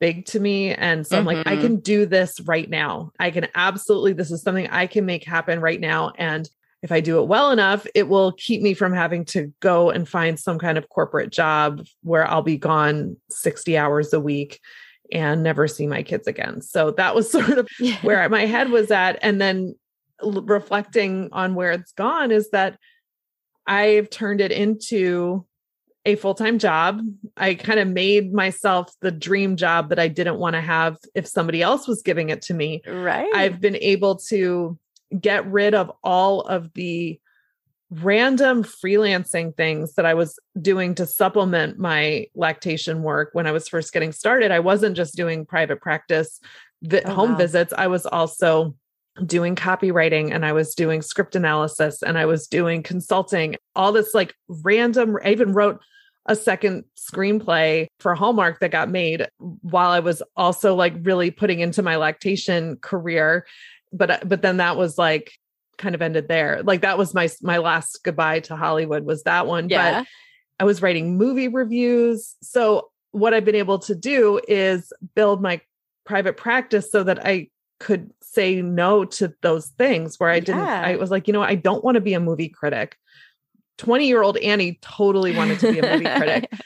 big 0.00 0.26
to 0.26 0.40
me. 0.40 0.74
And 0.74 1.06
so 1.06 1.16
mm-hmm. 1.16 1.28
I'm 1.28 1.36
like, 1.36 1.46
I 1.46 1.52
mm-hmm. 1.52 1.62
can 1.62 1.76
do 1.76 2.06
this 2.06 2.40
right 2.40 2.68
now. 2.68 3.12
I 3.20 3.30
can 3.30 3.46
absolutely, 3.54 4.14
this 4.14 4.30
is 4.30 4.42
something 4.42 4.68
I 4.68 4.86
can 4.88 5.06
make 5.06 5.24
happen 5.24 5.60
right 5.60 5.80
now. 5.80 6.12
And 6.18 6.48
if 6.82 6.90
I 6.92 7.00
do 7.00 7.20
it 7.20 7.28
well 7.28 7.52
enough, 7.52 7.86
it 7.94 8.08
will 8.08 8.32
keep 8.32 8.62
me 8.62 8.74
from 8.74 8.92
having 8.92 9.24
to 9.26 9.52
go 9.60 9.90
and 9.90 10.08
find 10.08 10.38
some 10.38 10.58
kind 10.58 10.76
of 10.76 10.88
corporate 10.88 11.30
job 11.30 11.86
where 12.02 12.28
I'll 12.28 12.42
be 12.42 12.58
gone 12.58 13.16
60 13.30 13.78
hours 13.78 14.12
a 14.12 14.20
week 14.20 14.60
and 15.12 15.42
never 15.42 15.68
see 15.68 15.86
my 15.86 16.02
kids 16.02 16.26
again. 16.26 16.60
So 16.62 16.90
that 16.92 17.14
was 17.14 17.30
sort 17.32 17.58
of 17.58 17.68
yeah. 17.78 17.98
where 18.02 18.28
my 18.28 18.44
head 18.44 18.70
was 18.70 18.90
at. 18.90 19.18
And 19.22 19.40
then 19.40 19.76
reflecting 20.22 21.28
on 21.32 21.54
where 21.54 21.72
it's 21.72 21.92
gone 21.92 22.30
is 22.30 22.50
that 22.50 22.78
I've 23.66 24.10
turned 24.10 24.40
it 24.40 24.52
into 24.52 25.44
a 26.04 26.14
full-time 26.14 26.58
job. 26.58 27.00
I 27.36 27.54
kind 27.54 27.80
of 27.80 27.88
made 27.88 28.32
myself 28.32 28.92
the 29.00 29.10
dream 29.10 29.56
job 29.56 29.88
that 29.88 29.98
I 29.98 30.06
didn't 30.08 30.38
want 30.38 30.54
to 30.54 30.60
have 30.60 30.96
if 31.14 31.26
somebody 31.26 31.62
else 31.62 31.88
was 31.88 32.02
giving 32.02 32.30
it 32.30 32.42
to 32.42 32.54
me. 32.54 32.82
Right. 32.86 33.28
I've 33.34 33.60
been 33.60 33.76
able 33.76 34.16
to 34.28 34.78
get 35.20 35.50
rid 35.50 35.74
of 35.74 35.90
all 36.04 36.42
of 36.42 36.72
the 36.74 37.20
random 37.90 38.64
freelancing 38.64 39.56
things 39.56 39.94
that 39.94 40.06
I 40.06 40.14
was 40.14 40.38
doing 40.60 40.94
to 40.96 41.06
supplement 41.06 41.78
my 41.78 42.26
lactation 42.34 43.02
work 43.02 43.30
when 43.32 43.46
I 43.46 43.52
was 43.52 43.68
first 43.68 43.92
getting 43.92 44.12
started. 44.12 44.50
I 44.50 44.60
wasn't 44.60 44.96
just 44.96 45.16
doing 45.16 45.46
private 45.46 45.80
practice 45.80 46.40
vi- 46.82 47.02
oh, 47.04 47.14
home 47.14 47.32
wow. 47.32 47.38
visits. 47.38 47.72
I 47.76 47.86
was 47.86 48.06
also 48.06 48.74
doing 49.24 49.56
copywriting 49.56 50.32
and 50.32 50.44
I 50.44 50.52
was 50.52 50.74
doing 50.74 51.02
script 51.02 51.34
analysis 51.34 52.02
and 52.02 52.18
I 52.18 52.26
was 52.26 52.46
doing 52.46 52.82
consulting, 52.82 53.56
all 53.74 53.92
this 53.92 54.14
like 54.14 54.34
random, 54.48 55.16
I 55.24 55.30
even 55.30 55.52
wrote 55.52 55.80
a 56.26 56.36
second 56.36 56.84
screenplay 56.96 57.86
for 58.00 58.14
Hallmark 58.14 58.60
that 58.60 58.70
got 58.70 58.90
made 58.90 59.28
while 59.38 59.90
I 59.90 60.00
was 60.00 60.22
also 60.36 60.74
like 60.74 60.94
really 61.02 61.30
putting 61.30 61.60
into 61.60 61.82
my 61.82 61.96
lactation 61.96 62.76
career. 62.76 63.46
But 63.92 64.10
uh, 64.10 64.18
but 64.24 64.42
then 64.42 64.56
that 64.56 64.76
was 64.76 64.98
like 64.98 65.32
kind 65.78 65.94
of 65.94 66.02
ended 66.02 66.28
there. 66.28 66.62
Like 66.64 66.80
that 66.82 66.98
was 66.98 67.14
my 67.14 67.28
my 67.42 67.58
last 67.58 68.00
goodbye 68.02 68.40
to 68.40 68.56
Hollywood 68.56 69.04
was 69.04 69.22
that 69.22 69.46
one. 69.46 69.68
Yeah. 69.68 70.00
But 70.00 70.06
I 70.58 70.64
was 70.64 70.82
writing 70.82 71.16
movie 71.16 71.48
reviews. 71.48 72.34
So 72.42 72.90
what 73.12 73.32
I've 73.32 73.44
been 73.44 73.54
able 73.54 73.78
to 73.80 73.94
do 73.94 74.40
is 74.48 74.92
build 75.14 75.40
my 75.40 75.60
private 76.04 76.36
practice 76.36 76.90
so 76.90 77.02
that 77.04 77.24
I 77.24 77.48
could 77.78 78.10
say 78.32 78.60
no 78.62 79.04
to 79.04 79.32
those 79.42 79.68
things 79.68 80.18
where 80.18 80.30
I 80.30 80.40
didn't, 80.40 80.64
Yeah. 80.64 80.82
I 80.84 80.96
was 80.96 81.10
like, 81.10 81.26
you 81.26 81.32
know? 81.32 81.42
I 81.42 81.54
don't 81.54 81.84
want 81.84 81.94
to 81.96 82.00
be 82.00 82.14
a 82.14 82.20
movie 82.20 82.48
critic. 82.48 82.96
20 83.78 84.06
year 84.06 84.22
old 84.22 84.36
Annie 84.38 84.78
totally 84.82 85.36
wanted 85.36 85.58
to 85.60 85.72
be 85.72 85.78
a 85.78 85.82
movie 85.82 86.04
critic. 86.04 86.50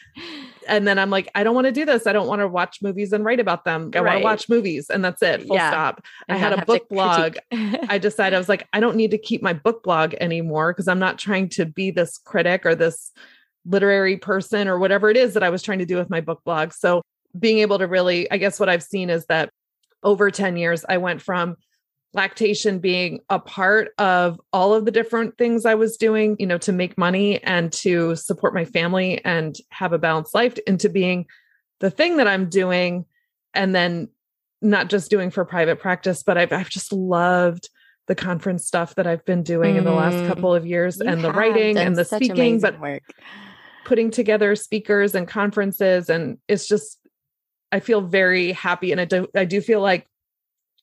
And 0.69 0.87
then 0.87 1.01
I'm 1.01 1.11
like, 1.11 1.29
I 1.35 1.43
don't 1.43 1.55
want 1.55 1.67
to 1.67 1.73
do 1.73 1.85
this. 1.85 2.07
I 2.07 2.13
don't 2.13 2.29
want 2.29 2.41
to 2.41 2.47
watch 2.47 2.79
movies 2.81 3.13
and 3.13 3.25
write 3.25 3.41
about 3.41 3.65
them. 3.65 3.91
I 3.93 4.01
want 4.03 4.19
to 4.19 4.23
watch 4.23 4.49
movies 4.49 4.89
and 4.89 5.05
that's 5.05 5.21
it. 5.21 5.43
Full 5.47 5.57
Yeah. 5.57 5.71
stop. 5.71 6.05
I 6.29 6.37
had 6.37 6.53
a 6.53 6.65
book 6.65 6.89
blog. 6.89 7.39
I 7.53 7.99
decided 7.99 8.37
I 8.37 8.39
was 8.39 8.49
like, 8.49 8.69
I 8.73 8.79
don't 8.79 8.95
need 8.95 9.11
to 9.11 9.19
keep 9.19 9.43
my 9.43 9.53
book 9.53 9.83
blog 9.83 10.15
anymore 10.21 10.73
because 10.73 10.87
I'm 10.87 11.01
not 11.01 11.19
trying 11.19 11.49
to 11.51 11.67
be 11.67 11.91
this 11.91 12.19
critic 12.19 12.65
or 12.65 12.77
this 12.77 13.11
literary 13.67 14.17
person 14.17 14.69
or 14.69 14.79
whatever 14.79 15.11
it 15.11 15.17
is 15.17 15.35
that 15.35 15.43
I 15.43 15.51
was 15.51 15.63
trying 15.63 15.81
to 15.81 15.87
do 15.87 15.97
with 15.97 16.09
my 16.09 16.21
book 16.21 16.43
blog. 16.45 16.73
So 16.73 17.03
being 17.37 17.59
able 17.59 17.79
to 17.79 17.89
really, 17.89 18.31
I 18.31 18.37
guess 18.37 18.61
what 18.61 18.69
I've 18.69 18.85
seen 18.85 19.11
is 19.11 19.27
that 19.27 19.51
over 20.03 20.31
10 20.31 20.57
years, 20.57 20.85
I 20.89 20.99
went 20.99 21.23
from 21.23 21.57
lactation 22.13 22.81
being 22.81 23.21
a 23.31 23.39
part 23.39 23.91
of 23.99 24.41
all 24.53 24.75
of 24.75 24.85
the 24.85 24.91
different 24.91 25.39
things 25.39 25.65
I 25.65 25.75
was 25.77 25.97
doing, 25.97 26.37
you 26.41 26.47
know, 26.47 26.59
to 26.59 26.73
make 26.73 26.99
money 26.99 27.41
and 27.45 27.73
to 27.75 28.17
support 28.17 28.53
my 28.53 28.65
family 28.65 29.25
and 29.25 29.55
have 29.71 29.93
a 29.93 29.99
balanced 29.99 30.35
life 30.35 30.59
into 30.67 30.89
being 30.89 31.27
the 31.79 31.91
thing 31.91 32.17
that 32.17 32.27
I'm 32.27 32.49
doing 32.49 33.05
and 33.55 33.75
then 33.75 34.09
not 34.61 34.89
just 34.91 35.11
doing 35.11 35.31
for 35.31 35.45
private 35.45 35.79
practice, 35.79 36.23
but 36.23 36.37
I've 36.37 36.53
I've 36.53 36.69
just 36.69 36.93
loved 36.93 37.69
the 38.09 38.15
conference 38.17 38.67
stuff 38.67 38.97
that 38.97 39.07
I've 39.07 39.25
been 39.25 39.43
doing 39.45 39.77
in 39.77 39.85
the 39.85 39.93
last 39.93 40.17
Mm. 40.17 40.27
couple 40.27 40.53
of 40.55 40.67
years 40.67 40.99
You 41.01 41.09
and 41.09 41.23
the 41.23 41.33
writing 41.33 41.79
and 41.79 41.97
the 41.97 42.05
speaking, 42.05 42.61
but 42.61 42.81
work. 42.81 43.03
putting 43.85 44.11
together 44.11 44.57
speakers 44.57 45.15
and 45.15 45.29
conferences 45.29 46.11
and 46.11 46.39
it's 46.49 46.67
just 46.67 47.00
I 47.73 47.81
feel 47.81 48.01
very 48.01 48.53
happy 48.53 48.93
and 48.93 49.01
I 49.01 49.05
do 49.05 49.29
I 49.35 49.45
do 49.45 49.61
feel 49.61 49.81
like 49.81 50.07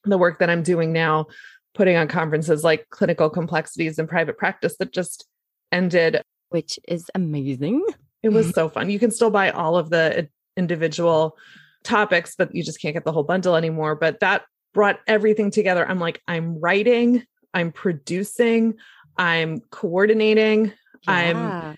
the 0.03 0.17
work 0.17 0.39
that 0.39 0.50
I'm 0.50 0.63
doing 0.63 0.94
now 0.94 1.27
putting 1.74 1.98
on 1.98 2.08
conferences 2.08 2.63
like 2.63 2.89
clinical 2.89 3.29
complexities 3.29 4.00
and 4.00 4.10
private 4.10 4.38
practice 4.38 4.77
that 4.77 4.91
just 4.91 5.25
ended. 5.72 6.22
Which 6.50 6.79
is 6.88 7.12
amazing. 7.13 7.84
it 8.24 8.29
was 8.29 8.50
so 8.56 8.70
fun. 8.70 8.89
You 8.89 9.00
can 9.00 9.12
still 9.12 9.29
buy 9.29 9.51
all 9.51 9.75
of 9.75 9.89
the 9.89 10.29
individual 10.56 11.38
topics 11.84 12.36
but 12.36 12.53
you 12.56 12.63
just 12.63 12.82
can't 12.82 12.94
get 12.94 13.06
the 13.06 13.12
whole 13.12 13.24
bundle 13.24 13.56
anymore. 13.56 13.96
But 13.96 14.20
that 14.22 14.44
brought 14.74 15.00
everything 15.08 15.51
together. 15.51 15.88
I'm 15.88 16.00
like 16.00 16.22
I'm 16.27 16.60
writing 16.60 17.25
I'm 17.53 17.72
producing 17.72 18.75
I'm 19.17 19.60
coordinating 19.72 20.74
I'm 21.08 21.77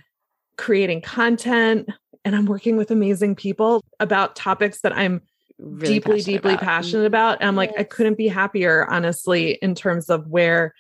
creating 0.57 1.01
content 1.01 1.89
and 2.29 2.35
I'm 2.35 2.45
working 2.45 2.77
with 2.77 2.91
amazing 2.91 3.35
people 3.35 3.83
about 3.99 4.35
topics 4.35 4.81
that 4.81 4.95
I'm 4.95 5.21
Really 5.57 5.95
deeply, 5.95 6.17
passionate 6.17 6.25
deeply 6.25 6.53
about. 6.53 6.61
Mm-hmm. 6.61 6.69
passionate 6.69 7.05
about. 7.05 7.39
And 7.41 7.47
I'm 7.47 7.55
like, 7.55 7.71
I 7.75 7.83
couldn't 7.83 8.19
be 8.19 8.27
happier, 8.27 8.85
honestly, 8.89 9.57
in 9.63 9.73
terms 9.73 10.09
of 10.11 10.27
where 10.27 10.75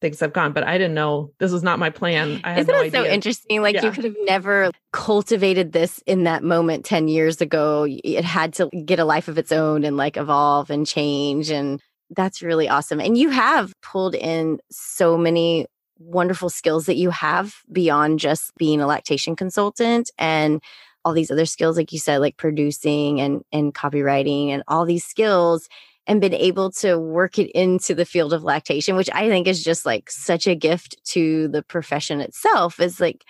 things 0.00 0.18
have 0.20 0.32
gone. 0.32 0.52
But 0.52 0.64
I 0.64 0.78
didn't 0.78 0.94
know 0.94 1.30
this 1.38 1.52
was 1.52 1.62
not 1.62 1.78
my 1.78 1.90
plan. 1.90 2.40
I 2.42 2.58
Isn't 2.58 2.74
no 2.74 2.80
it 2.80 2.92
so 2.92 3.04
interesting? 3.04 3.60
Like 3.60 3.82
you 3.82 3.90
could 3.90 4.04
have 4.04 4.16
never 4.24 4.70
cultivated 4.92 5.72
this 5.72 6.00
in 6.06 6.24
that 6.24 6.42
moment 6.42 6.86
10 6.86 7.06
years 7.06 7.42
ago. 7.42 7.86
It 7.86 8.24
had 8.24 8.54
to 8.54 8.70
get 8.70 8.98
a 8.98 9.04
life 9.04 9.28
of 9.28 9.36
its 9.36 9.52
own 9.52 9.84
and 9.84 9.98
like 9.98 10.16
evolve 10.16 10.70
and 10.70 10.86
change. 10.86 11.50
And 11.50 11.82
that's 12.10 12.42
really 12.42 12.68
awesome. 12.68 12.98
And 12.98 13.18
you 13.18 13.28
have 13.28 13.74
pulled 13.82 14.14
in 14.14 14.58
so 14.70 15.18
many 15.18 15.66
wonderful 15.98 16.50
skills 16.50 16.86
that 16.86 16.96
you 16.96 17.10
have 17.10 17.54
beyond 17.70 18.18
just 18.18 18.52
being 18.56 18.80
a 18.80 18.86
lactation 18.86 19.36
consultant 19.36 20.10
and 20.18 20.60
all 21.04 21.12
these 21.12 21.30
other 21.30 21.46
skills, 21.46 21.76
like 21.76 21.92
you 21.92 21.98
said, 21.98 22.18
like 22.18 22.36
producing 22.36 23.20
and, 23.20 23.44
and 23.52 23.74
copywriting 23.74 24.48
and 24.48 24.62
all 24.68 24.84
these 24.84 25.04
skills 25.04 25.68
and 26.06 26.20
been 26.20 26.34
able 26.34 26.70
to 26.70 26.98
work 26.98 27.38
it 27.38 27.50
into 27.52 27.94
the 27.94 28.04
field 28.04 28.32
of 28.32 28.42
lactation, 28.42 28.96
which 28.96 29.10
I 29.12 29.28
think 29.28 29.46
is 29.46 29.64
just 29.64 29.86
like 29.86 30.10
such 30.10 30.46
a 30.46 30.54
gift 30.54 31.02
to 31.06 31.48
the 31.48 31.62
profession 31.62 32.20
itself. 32.20 32.78
Is 32.80 33.00
like 33.00 33.24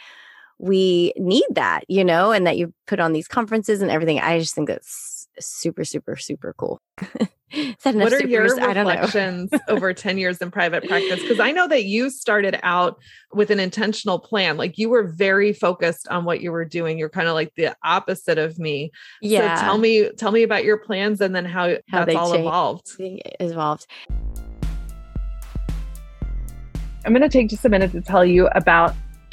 we 0.58 1.12
need 1.16 1.44
that, 1.50 1.82
you 1.88 2.04
know, 2.04 2.32
and 2.32 2.46
that 2.46 2.56
you 2.56 2.72
put 2.86 3.00
on 3.00 3.12
these 3.12 3.28
conferences 3.28 3.82
and 3.82 3.90
everything. 3.90 4.20
I 4.20 4.38
just 4.38 4.54
think 4.54 4.68
that's 4.68 5.13
super, 5.40 5.84
super, 5.84 6.16
super 6.16 6.54
cool. 6.56 6.80
Is 7.52 7.76
What 7.84 8.12
are 8.12 8.26
your 8.26 8.48
supers? 8.48 8.58
I 8.66 8.72
don't 8.72 8.84
know. 8.86 8.90
reflections 8.94 9.50
over 9.68 9.94
10 9.94 10.18
years 10.18 10.38
in 10.38 10.50
private 10.50 10.88
practice? 10.88 11.20
Because 11.20 11.38
I 11.38 11.52
know 11.52 11.68
that 11.68 11.84
you 11.84 12.10
started 12.10 12.58
out 12.64 12.98
with 13.32 13.50
an 13.50 13.60
intentional 13.60 14.18
plan. 14.18 14.56
Like 14.56 14.76
you 14.76 14.88
were 14.88 15.04
very 15.04 15.52
focused 15.52 16.08
on 16.08 16.24
what 16.24 16.40
you 16.40 16.50
were 16.50 16.64
doing. 16.64 16.98
You're 16.98 17.10
kind 17.10 17.28
of 17.28 17.34
like 17.34 17.52
the 17.56 17.76
opposite 17.84 18.38
of 18.38 18.58
me. 18.58 18.90
Yeah. 19.22 19.54
So 19.56 19.62
tell 19.62 19.78
me, 19.78 20.10
tell 20.18 20.32
me 20.32 20.42
about 20.42 20.64
your 20.64 20.78
plans 20.78 21.20
and 21.20 21.34
then 21.34 21.44
how, 21.44 21.68
How 21.88 22.04
that's 22.04 22.06
they 22.06 22.14
all 22.16 22.32
change. 22.32 22.40
evolved. 22.40 22.90
It 22.98 23.36
evolved. 23.38 23.86
I'm 27.06 27.12
going 27.12 27.22
to 27.22 27.28
take 27.28 27.50
just 27.50 27.64
a 27.64 27.68
minute 27.68 27.92
to 27.92 28.00
tell 28.00 28.24
you 28.24 28.48
about 28.48 28.94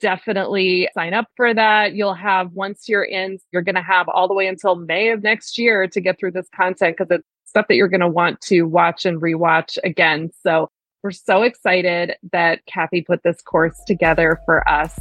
definitely 0.00 0.88
sign 0.94 1.14
up 1.14 1.26
for 1.36 1.52
that. 1.54 1.94
You'll 1.94 2.14
have, 2.14 2.52
once 2.52 2.88
you're 2.88 3.04
in, 3.04 3.38
you're 3.52 3.62
going 3.62 3.74
to 3.74 3.82
have 3.82 4.08
all 4.08 4.28
the 4.28 4.34
way 4.34 4.46
until 4.46 4.76
May 4.76 5.10
of 5.10 5.22
next 5.22 5.58
year 5.58 5.86
to 5.88 6.00
get 6.00 6.18
through 6.18 6.32
this 6.32 6.48
content 6.54 6.96
because 6.96 7.10
it's 7.10 7.26
stuff 7.44 7.66
that 7.68 7.74
you're 7.74 7.88
going 7.88 8.00
to 8.00 8.08
want 8.08 8.40
to 8.42 8.62
watch 8.62 9.04
and 9.04 9.20
rewatch 9.20 9.76
again. 9.84 10.30
So 10.42 10.70
we're 11.02 11.10
so 11.10 11.42
excited 11.42 12.14
that 12.32 12.64
Kathy 12.66 13.02
put 13.02 13.22
this 13.22 13.40
course 13.42 13.80
together 13.86 14.40
for 14.44 14.68
us. 14.68 14.98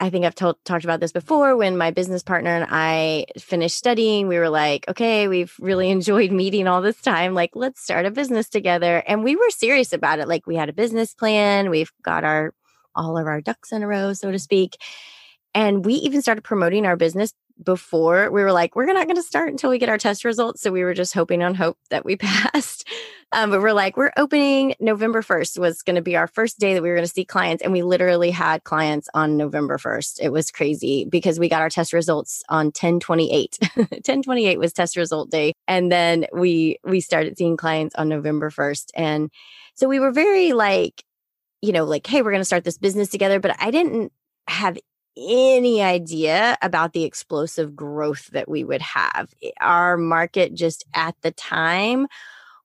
I 0.00 0.10
think 0.10 0.24
I've 0.24 0.34
told, 0.34 0.56
talked 0.64 0.84
about 0.84 1.00
this 1.00 1.12
before. 1.12 1.56
When 1.56 1.76
my 1.76 1.90
business 1.90 2.22
partner 2.22 2.50
and 2.50 2.66
I 2.70 3.26
finished 3.36 3.76
studying, 3.76 4.28
we 4.28 4.38
were 4.38 4.48
like, 4.48 4.86
okay, 4.88 5.26
we've 5.26 5.54
really 5.58 5.90
enjoyed 5.90 6.30
meeting 6.30 6.68
all 6.68 6.82
this 6.82 7.00
time. 7.00 7.34
Like, 7.34 7.50
let's 7.54 7.82
start 7.82 8.06
a 8.06 8.10
business 8.10 8.48
together. 8.48 9.02
And 9.06 9.24
we 9.24 9.34
were 9.34 9.50
serious 9.50 9.92
about 9.92 10.20
it. 10.20 10.28
Like, 10.28 10.46
we 10.46 10.56
had 10.56 10.68
a 10.68 10.72
business 10.72 11.14
plan, 11.14 11.70
we've 11.70 11.92
got 12.02 12.24
our 12.24 12.54
all 12.94 13.16
of 13.16 13.26
our 13.26 13.40
ducks 13.40 13.70
in 13.70 13.82
a 13.82 13.86
row, 13.86 14.12
so 14.12 14.32
to 14.32 14.38
speak. 14.38 14.76
And 15.54 15.84
we 15.84 15.94
even 15.94 16.20
started 16.20 16.42
promoting 16.42 16.84
our 16.84 16.96
business 16.96 17.32
before 17.62 18.30
we 18.30 18.42
were 18.42 18.52
like, 18.52 18.76
we're 18.76 18.86
not 18.92 19.06
going 19.06 19.16
to 19.16 19.22
start 19.22 19.48
until 19.48 19.70
we 19.70 19.78
get 19.78 19.88
our 19.88 19.98
test 19.98 20.24
results. 20.24 20.60
So 20.60 20.70
we 20.70 20.84
were 20.84 20.94
just 20.94 21.14
hoping 21.14 21.42
on 21.42 21.54
hope 21.54 21.78
that 21.90 22.04
we 22.04 22.16
passed. 22.16 22.86
Um, 23.32 23.50
but 23.50 23.60
we're 23.60 23.72
like, 23.72 23.96
we're 23.96 24.12
opening 24.16 24.74
November 24.80 25.20
1st 25.20 25.58
was 25.58 25.82
going 25.82 25.96
to 25.96 26.02
be 26.02 26.16
our 26.16 26.26
first 26.26 26.58
day 26.58 26.74
that 26.74 26.82
we 26.82 26.88
were 26.88 26.94
going 26.94 27.06
to 27.06 27.12
see 27.12 27.24
clients. 27.24 27.62
And 27.62 27.72
we 27.72 27.82
literally 27.82 28.30
had 28.30 28.64
clients 28.64 29.08
on 29.12 29.36
November 29.36 29.76
1st. 29.76 30.20
It 30.22 30.30
was 30.30 30.50
crazy 30.50 31.04
because 31.04 31.38
we 31.38 31.48
got 31.48 31.60
our 31.60 31.68
test 31.68 31.92
results 31.92 32.42
on 32.48 32.66
1028. 32.66 33.58
1028 33.74 34.58
was 34.58 34.72
test 34.72 34.96
result 34.96 35.30
day. 35.30 35.52
And 35.66 35.92
then 35.92 36.26
we, 36.32 36.78
we 36.84 37.00
started 37.00 37.36
seeing 37.36 37.56
clients 37.56 37.94
on 37.96 38.08
November 38.08 38.50
1st. 38.50 38.90
And 38.94 39.30
so 39.74 39.88
we 39.88 40.00
were 40.00 40.12
very 40.12 40.54
like, 40.54 41.04
you 41.60 41.72
know, 41.72 41.84
like, 41.84 42.06
hey, 42.06 42.22
we're 42.22 42.30
going 42.30 42.40
to 42.40 42.46
start 42.46 42.64
this 42.64 42.78
business 42.78 43.08
together. 43.08 43.40
But 43.40 43.56
I 43.60 43.70
didn't 43.70 44.12
have 44.48 44.78
any 45.28 45.82
idea 45.82 46.56
about 46.62 46.92
the 46.92 47.04
explosive 47.04 47.74
growth 47.74 48.28
that 48.28 48.48
we 48.48 48.64
would 48.64 48.82
have. 48.82 49.34
Our 49.60 49.96
market 49.96 50.54
just 50.54 50.84
at 50.94 51.14
the 51.22 51.32
time 51.32 52.06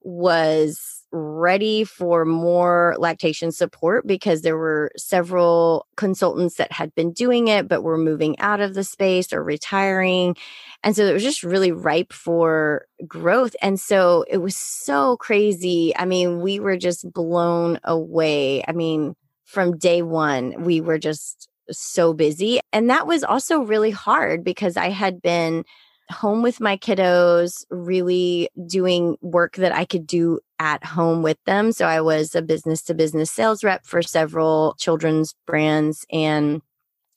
was 0.02 1.04
ready 1.10 1.84
for 1.84 2.24
more 2.24 2.96
lactation 2.98 3.52
support 3.52 4.04
because 4.06 4.42
there 4.42 4.56
were 4.56 4.90
several 4.96 5.86
consultants 5.96 6.56
that 6.56 6.72
had 6.72 6.92
been 6.96 7.12
doing 7.12 7.46
it 7.46 7.68
but 7.68 7.82
were 7.82 7.96
moving 7.96 8.38
out 8.40 8.60
of 8.60 8.74
the 8.74 8.82
space 8.82 9.32
or 9.32 9.42
retiring. 9.42 10.36
And 10.82 10.96
so 10.96 11.06
it 11.06 11.12
was 11.12 11.22
just 11.22 11.44
really 11.44 11.70
ripe 11.70 12.12
for 12.12 12.86
growth. 13.06 13.54
And 13.62 13.78
so 13.78 14.24
it 14.28 14.38
was 14.38 14.56
so 14.56 15.16
crazy. 15.18 15.96
I 15.96 16.04
mean, 16.04 16.40
we 16.40 16.58
were 16.58 16.76
just 16.76 17.10
blown 17.12 17.78
away. 17.84 18.64
I 18.66 18.72
mean, 18.72 19.14
from 19.44 19.78
day 19.78 20.02
one, 20.02 20.64
we 20.64 20.80
were 20.80 20.98
just 20.98 21.48
so 21.70 22.12
busy. 22.12 22.60
And 22.72 22.90
that 22.90 23.06
was 23.06 23.24
also 23.24 23.60
really 23.60 23.90
hard 23.90 24.44
because 24.44 24.76
I 24.76 24.90
had 24.90 25.22
been 25.22 25.64
home 26.10 26.42
with 26.42 26.60
my 26.60 26.76
kiddos, 26.76 27.64
really 27.70 28.48
doing 28.66 29.16
work 29.22 29.56
that 29.56 29.72
I 29.72 29.84
could 29.84 30.06
do 30.06 30.40
at 30.58 30.84
home 30.84 31.22
with 31.22 31.38
them. 31.46 31.72
So 31.72 31.86
I 31.86 32.00
was 32.00 32.34
a 32.34 32.42
business 32.42 32.82
to 32.82 32.94
business 32.94 33.30
sales 33.30 33.64
rep 33.64 33.86
for 33.86 34.02
several 34.02 34.74
children's 34.78 35.34
brands. 35.46 36.04
And 36.12 36.60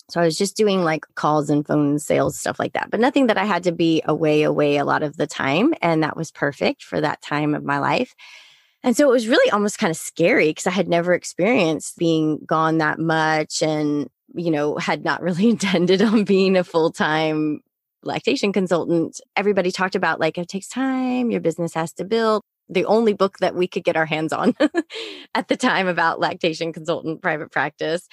so 0.10 0.22
I 0.22 0.26
was 0.26 0.38
just 0.38 0.56
doing 0.56 0.84
like 0.86 1.06
calls 1.16 1.50
and 1.50 1.68
phone 1.68 2.00
sales, 2.00 2.40
stuff 2.40 2.60
like 2.60 2.74
that, 2.74 2.90
but 2.90 3.02
nothing 3.02 3.28
that 3.28 3.38
I 3.38 3.44
had 3.44 3.64
to 3.64 3.74
be 3.74 4.02
away, 4.06 4.44
away 4.44 4.78
a 4.78 4.86
lot 4.86 5.04
of 5.04 5.18
the 5.18 5.28
time. 5.28 5.74
And 5.82 6.02
that 6.04 6.16
was 6.16 6.32
perfect 6.32 6.82
for 6.82 7.02
that 7.02 7.22
time 7.22 7.54
of 7.54 7.64
my 7.64 7.80
life. 7.80 8.16
And 8.84 8.96
so 8.96 9.10
it 9.10 9.12
was 9.12 9.28
really 9.28 9.52
almost 9.52 9.80
kind 9.80 9.92
of 9.92 9.98
scary 9.98 10.48
because 10.48 10.68
I 10.68 10.72
had 10.72 10.88
never 10.88 11.14
experienced 11.14 11.98
being 11.98 12.40
gone 12.46 12.78
that 12.78 13.00
much 13.00 13.62
and, 13.62 14.10
you 14.34 14.52
know, 14.52 14.78
had 14.78 15.04
not 15.04 15.22
really 15.22 15.50
intended 15.50 16.02
on 16.02 16.24
being 16.24 16.56
a 16.56 16.64
full 16.64 16.92
time 16.92 17.62
lactation 18.04 18.54
consultant, 18.54 19.20
everybody 19.36 19.72
talked 19.72 19.96
about 19.96 20.20
like 20.20 20.38
it 20.38 20.48
takes 20.48 20.68
time, 20.68 21.32
your 21.32 21.42
business 21.42 21.74
has 21.74 21.94
to 21.94 22.06
build. 22.06 22.42
The 22.70 22.86
only 22.86 23.14
book 23.14 23.38
that 23.40 23.56
we 23.56 23.68
could 23.68 23.84
get 23.84 23.96
our 23.96 24.06
hands 24.06 24.34
on 24.34 24.54
at 25.36 25.48
the 25.48 25.56
time 25.56 25.88
about 25.88 26.20
lactation 26.20 26.74
consultant 26.74 27.22
private 27.22 27.52
practice, 27.52 28.08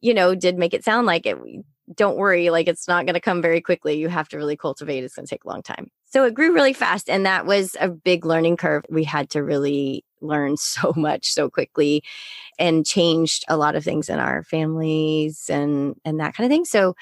you 0.00 0.12
know, 0.12 0.34
did 0.34 0.58
make 0.58 0.74
it 0.74 0.84
sound 0.84 1.06
like 1.06 1.24
it. 1.24 1.38
Don't 1.94 2.16
worry, 2.16 2.50
like 2.50 2.66
it's 2.68 2.88
not 2.88 3.06
going 3.06 3.14
to 3.14 3.20
come 3.20 3.42
very 3.42 3.60
quickly. 3.60 3.98
You 3.98 4.08
have 4.08 4.28
to 4.28 4.36
really 4.36 4.56
cultivate. 4.56 5.04
It's 5.04 5.14
going 5.14 5.26
to 5.26 5.30
take 5.30 5.44
a 5.44 5.48
long 5.48 5.62
time. 5.62 5.88
So 6.06 6.24
it 6.24 6.34
grew 6.34 6.52
really 6.54 6.72
fast. 6.72 7.10
And 7.10 7.26
that 7.26 7.44
was 7.44 7.76
a 7.80 7.88
big 7.88 8.24
learning 8.24 8.56
curve. 8.56 8.84
We 8.88 9.04
had 9.04 9.30
to 9.30 9.42
really 9.42 10.04
learn 10.26 10.56
so 10.58 10.92
much 10.96 11.32
so 11.32 11.48
quickly 11.48 12.02
and 12.58 12.86
changed 12.86 13.44
a 13.48 13.56
lot 13.56 13.76
of 13.76 13.84
things 13.84 14.08
in 14.08 14.18
our 14.18 14.42
families 14.42 15.48
and 15.50 15.96
and 16.04 16.20
that 16.20 16.34
kind 16.34 16.46
of 16.46 16.50
thing. 16.50 16.64
So 16.64 16.94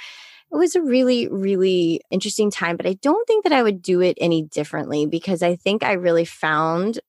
it 0.53 0.57
was 0.57 0.77
a 0.77 0.83
really, 0.83 1.29
really 1.29 2.03
interesting 2.11 2.51
time, 2.51 2.77
but 2.77 2.87
I 2.87 2.93
don't 2.95 3.27
think 3.27 3.45
that 3.45 3.55
I 3.55 3.63
would 3.63 3.81
do 3.81 4.03
it 4.03 4.19
any 4.21 4.43
differently 4.43 5.07
because 5.07 5.43
I 5.43 5.57
think 5.57 5.83
I 5.83 5.93
really 5.93 6.27
found 6.27 7.01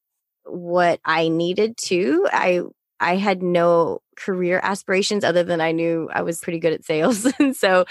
what 0.45 1.01
I 1.03 1.27
needed 1.27 1.77
to. 1.85 2.27
I 2.31 2.61
I 2.99 3.17
had 3.17 3.43
no 3.43 3.99
career 4.15 4.61
aspirations 4.63 5.25
other 5.25 5.43
than 5.43 5.59
I 5.59 5.73
knew 5.73 6.09
I 6.13 6.21
was 6.21 6.39
pretty 6.39 6.59
good 6.59 6.73
at 6.73 6.85
sales. 6.85 7.25
and 7.39 7.55
so 7.55 7.85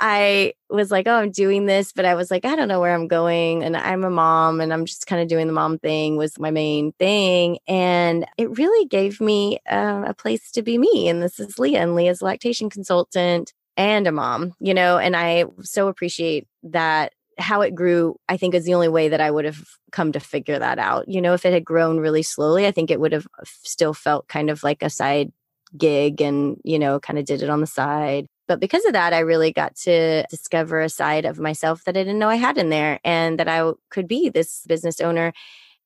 I 0.00 0.54
was 0.70 0.90
like, 0.90 1.08
oh, 1.08 1.16
I'm 1.16 1.30
doing 1.30 1.66
this, 1.66 1.92
but 1.92 2.04
I 2.04 2.14
was 2.14 2.30
like, 2.30 2.44
I 2.44 2.54
don't 2.54 2.68
know 2.68 2.80
where 2.80 2.94
I'm 2.94 3.08
going. 3.08 3.64
And 3.64 3.76
I'm 3.76 4.04
a 4.04 4.10
mom 4.10 4.60
and 4.60 4.72
I'm 4.72 4.84
just 4.84 5.06
kind 5.06 5.20
of 5.20 5.28
doing 5.28 5.46
the 5.46 5.52
mom 5.52 5.78
thing 5.78 6.16
was 6.16 6.38
my 6.38 6.50
main 6.50 6.92
thing. 6.92 7.58
And 7.66 8.24
it 8.36 8.56
really 8.56 8.86
gave 8.86 9.20
me 9.20 9.58
uh, 9.68 10.04
a 10.06 10.14
place 10.14 10.52
to 10.52 10.62
be 10.62 10.78
me. 10.78 11.08
And 11.08 11.22
this 11.22 11.40
is 11.40 11.58
Leah 11.58 11.82
and 11.82 11.94
Leah's 11.94 12.22
lactation 12.22 12.70
consultant 12.70 13.52
and 13.76 14.06
a 14.06 14.12
mom, 14.12 14.54
you 14.60 14.74
know, 14.74 14.98
and 14.98 15.16
I 15.16 15.46
so 15.62 15.88
appreciate 15.88 16.46
that 16.64 17.12
how 17.38 17.60
it 17.60 17.74
grew, 17.74 18.16
I 18.28 18.36
think 18.36 18.54
is 18.54 18.64
the 18.64 18.74
only 18.74 18.88
way 18.88 19.08
that 19.08 19.20
I 19.20 19.30
would 19.30 19.44
have 19.44 19.64
come 19.92 20.12
to 20.12 20.20
figure 20.20 20.58
that 20.58 20.78
out. 20.78 21.08
You 21.08 21.20
know, 21.20 21.34
if 21.34 21.46
it 21.46 21.52
had 21.52 21.64
grown 21.64 21.98
really 21.98 22.22
slowly, 22.22 22.66
I 22.66 22.72
think 22.72 22.90
it 22.90 23.00
would 23.00 23.12
have 23.12 23.26
still 23.44 23.94
felt 23.94 24.28
kind 24.28 24.50
of 24.50 24.64
like 24.64 24.82
a 24.82 24.90
side 24.90 25.32
gig 25.76 26.20
and, 26.20 26.60
you 26.64 26.78
know, 26.78 26.98
kind 26.98 27.18
of 27.18 27.24
did 27.24 27.42
it 27.42 27.50
on 27.50 27.60
the 27.60 27.66
side. 27.66 28.26
But 28.48 28.60
because 28.60 28.84
of 28.86 28.94
that, 28.94 29.12
I 29.12 29.20
really 29.20 29.52
got 29.52 29.76
to 29.76 30.24
discover 30.28 30.80
a 30.80 30.88
side 30.88 31.24
of 31.24 31.38
myself 31.38 31.84
that 31.84 31.96
I 31.96 32.00
didn't 32.00 32.18
know 32.18 32.28
I 32.28 32.36
had 32.36 32.58
in 32.58 32.70
there 32.70 32.98
and 33.04 33.38
that 33.38 33.48
I 33.48 33.70
could 33.90 34.08
be 34.08 34.30
this 34.30 34.64
business 34.66 35.00
owner. 35.00 35.32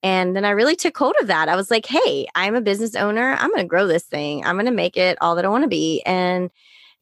And 0.02 0.34
then 0.34 0.44
I 0.44 0.50
really 0.50 0.76
took 0.76 0.96
hold 0.96 1.14
of 1.20 1.26
that. 1.26 1.48
I 1.48 1.56
was 1.56 1.70
like, 1.70 1.86
hey, 1.86 2.26
I'm 2.34 2.54
a 2.54 2.60
business 2.60 2.94
owner. 2.94 3.36
I'm 3.38 3.50
going 3.50 3.62
to 3.62 3.68
grow 3.68 3.86
this 3.86 4.04
thing. 4.04 4.44
I'm 4.44 4.56
going 4.56 4.66
to 4.66 4.72
make 4.72 4.96
it 4.96 5.18
all 5.20 5.36
that 5.36 5.44
I 5.44 5.48
want 5.48 5.64
to 5.64 5.68
be. 5.68 6.02
And 6.06 6.50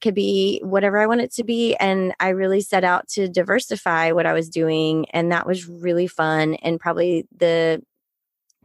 could 0.00 0.14
be 0.14 0.60
whatever 0.64 0.98
I 0.98 1.06
want 1.06 1.20
it 1.20 1.32
to 1.34 1.44
be. 1.44 1.76
And 1.76 2.14
I 2.20 2.30
really 2.30 2.60
set 2.60 2.84
out 2.84 3.08
to 3.08 3.28
diversify 3.28 4.12
what 4.12 4.26
I 4.26 4.32
was 4.32 4.48
doing. 4.48 5.06
And 5.10 5.30
that 5.30 5.46
was 5.46 5.68
really 5.68 6.06
fun. 6.06 6.54
And 6.54 6.80
probably 6.80 7.26
the 7.36 7.82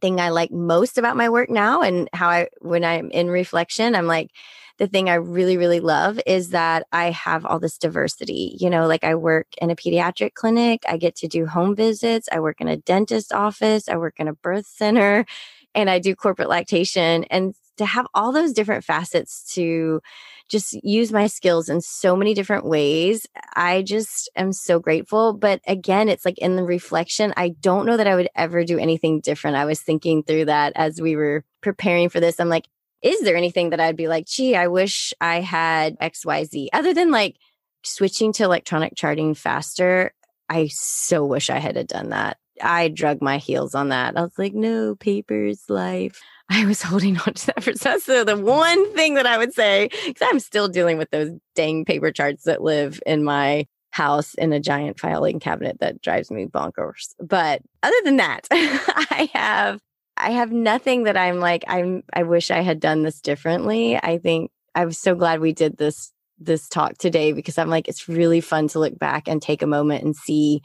thing 0.01 0.19
I 0.19 0.29
like 0.29 0.51
most 0.51 0.97
about 0.97 1.17
my 1.17 1.29
work 1.29 1.49
now 1.49 1.81
and 1.81 2.09
how 2.13 2.29
I, 2.29 2.47
when 2.61 2.83
I'm 2.83 3.11
in 3.11 3.27
reflection, 3.29 3.95
I'm 3.95 4.07
like, 4.07 4.31
the 4.77 4.87
thing 4.87 5.09
I 5.09 5.15
really, 5.15 5.57
really 5.57 5.79
love 5.79 6.19
is 6.25 6.49
that 6.49 6.85
I 6.91 7.11
have 7.11 7.45
all 7.45 7.59
this 7.59 7.77
diversity. 7.77 8.57
You 8.59 8.69
know, 8.69 8.87
like 8.87 9.03
I 9.03 9.15
work 9.15 9.47
in 9.61 9.71
a 9.71 9.75
pediatric 9.75 10.33
clinic, 10.33 10.83
I 10.87 10.97
get 10.97 11.15
to 11.17 11.27
do 11.27 11.45
home 11.45 11.75
visits, 11.75 12.27
I 12.31 12.39
work 12.39 12.59
in 12.59 12.67
a 12.67 12.77
dentist 12.77 13.33
office, 13.33 13.87
I 13.87 13.95
work 13.97 14.15
in 14.19 14.27
a 14.27 14.33
birth 14.33 14.65
center, 14.65 15.25
and 15.75 15.89
I 15.89 15.99
do 15.99 16.15
corporate 16.15 16.49
lactation. 16.49 17.23
And 17.25 17.55
to 17.77 17.85
have 17.85 18.07
all 18.13 18.31
those 18.31 18.53
different 18.53 18.83
facets 18.83 19.53
to 19.53 20.01
just 20.47 20.73
use 20.83 21.11
my 21.11 21.27
skills 21.27 21.69
in 21.69 21.81
so 21.81 22.15
many 22.15 22.33
different 22.33 22.65
ways. 22.65 23.25
I 23.55 23.81
just 23.81 24.29
am 24.35 24.53
so 24.53 24.79
grateful. 24.79 25.33
But 25.33 25.61
again, 25.67 26.07
it's 26.07 26.23
like 26.23 26.37
in 26.37 26.55
the 26.55 26.63
reflection, 26.63 27.33
I 27.35 27.49
don't 27.49 27.85
know 27.85 27.97
that 27.97 28.07
I 28.07 28.15
would 28.15 28.29
ever 28.35 28.63
do 28.63 28.77
anything 28.77 29.21
different. 29.21 29.57
I 29.57 29.65
was 29.65 29.81
thinking 29.81 30.23
through 30.23 30.45
that 30.45 30.73
as 30.75 31.01
we 31.01 31.15
were 31.15 31.43
preparing 31.61 32.09
for 32.09 32.19
this. 32.19 32.39
I'm 32.39 32.49
like, 32.49 32.67
is 33.05 33.21
there 33.21 33.35
anything 33.35 33.69
that 33.69 33.79
I'd 33.79 33.95
be 33.95 34.07
like, 34.07 34.25
gee, 34.25 34.55
I 34.55 34.67
wish 34.67 35.13
I 35.21 35.39
had 35.39 35.97
XYZ 35.99 36.69
other 36.73 36.91
than 36.91 37.11
like 37.11 37.37
switching 37.83 38.33
to 38.33 38.43
electronic 38.43 38.95
charting 38.95 39.35
faster? 39.35 40.11
I 40.49 40.67
so 40.67 41.23
wish 41.23 41.51
I 41.51 41.59
had 41.59 41.85
done 41.85 42.09
that. 42.09 42.37
I 42.61 42.87
drug 42.87 43.21
my 43.21 43.37
heels 43.37 43.75
on 43.75 43.89
that. 43.89 44.17
I 44.17 44.21
was 44.21 44.37
like, 44.39 44.55
no, 44.55 44.95
papers, 44.95 45.63
life. 45.69 46.19
I 46.49 46.65
was 46.65 46.81
holding 46.81 47.17
on 47.17 47.33
to 47.33 47.45
that 47.47 47.63
for 47.63 47.73
so 47.73 48.23
the 48.23 48.37
one 48.37 48.93
thing 48.93 49.15
that 49.15 49.27
I 49.27 49.37
would 49.37 49.53
say, 49.53 49.89
because 50.05 50.27
I'm 50.27 50.39
still 50.39 50.67
dealing 50.67 50.97
with 50.97 51.11
those 51.11 51.29
dang 51.53 51.85
paper 51.85 52.11
charts 52.11 52.43
that 52.43 52.61
live 52.61 53.01
in 53.05 53.23
my 53.23 53.67
house 53.91 54.33
in 54.33 54.51
a 54.51 54.59
giant 54.59 54.99
filing 54.99 55.39
cabinet 55.39 55.79
that 55.79 56.01
drives 56.01 56.29
me 56.29 56.45
bonkers. 56.45 57.13
But 57.19 57.61
other 57.81 57.95
than 58.03 58.17
that, 58.17 58.47
I 58.51 59.29
have 59.33 59.79
I 60.17 60.31
have 60.31 60.51
nothing 60.51 61.03
that 61.03 61.17
I'm 61.17 61.39
like 61.39 61.63
I'm 61.67 62.03
I 62.13 62.23
wish 62.23 62.51
I 62.51 62.61
had 62.61 62.79
done 62.79 63.03
this 63.03 63.21
differently. 63.21 63.97
I 63.97 64.17
think 64.17 64.51
I'm 64.73 64.91
so 64.91 65.15
glad 65.15 65.39
we 65.39 65.53
did 65.53 65.77
this 65.77 66.11
this 66.39 66.67
talk 66.67 66.97
today 66.97 67.31
because 67.31 67.57
I'm 67.57 67.69
like 67.69 67.87
it's 67.87 68.07
really 68.07 68.41
fun 68.41 68.67
to 68.69 68.79
look 68.79 68.97
back 68.97 69.27
and 69.27 69.41
take 69.41 69.61
a 69.61 69.67
moment 69.67 70.03
and 70.03 70.15
see 70.15 70.61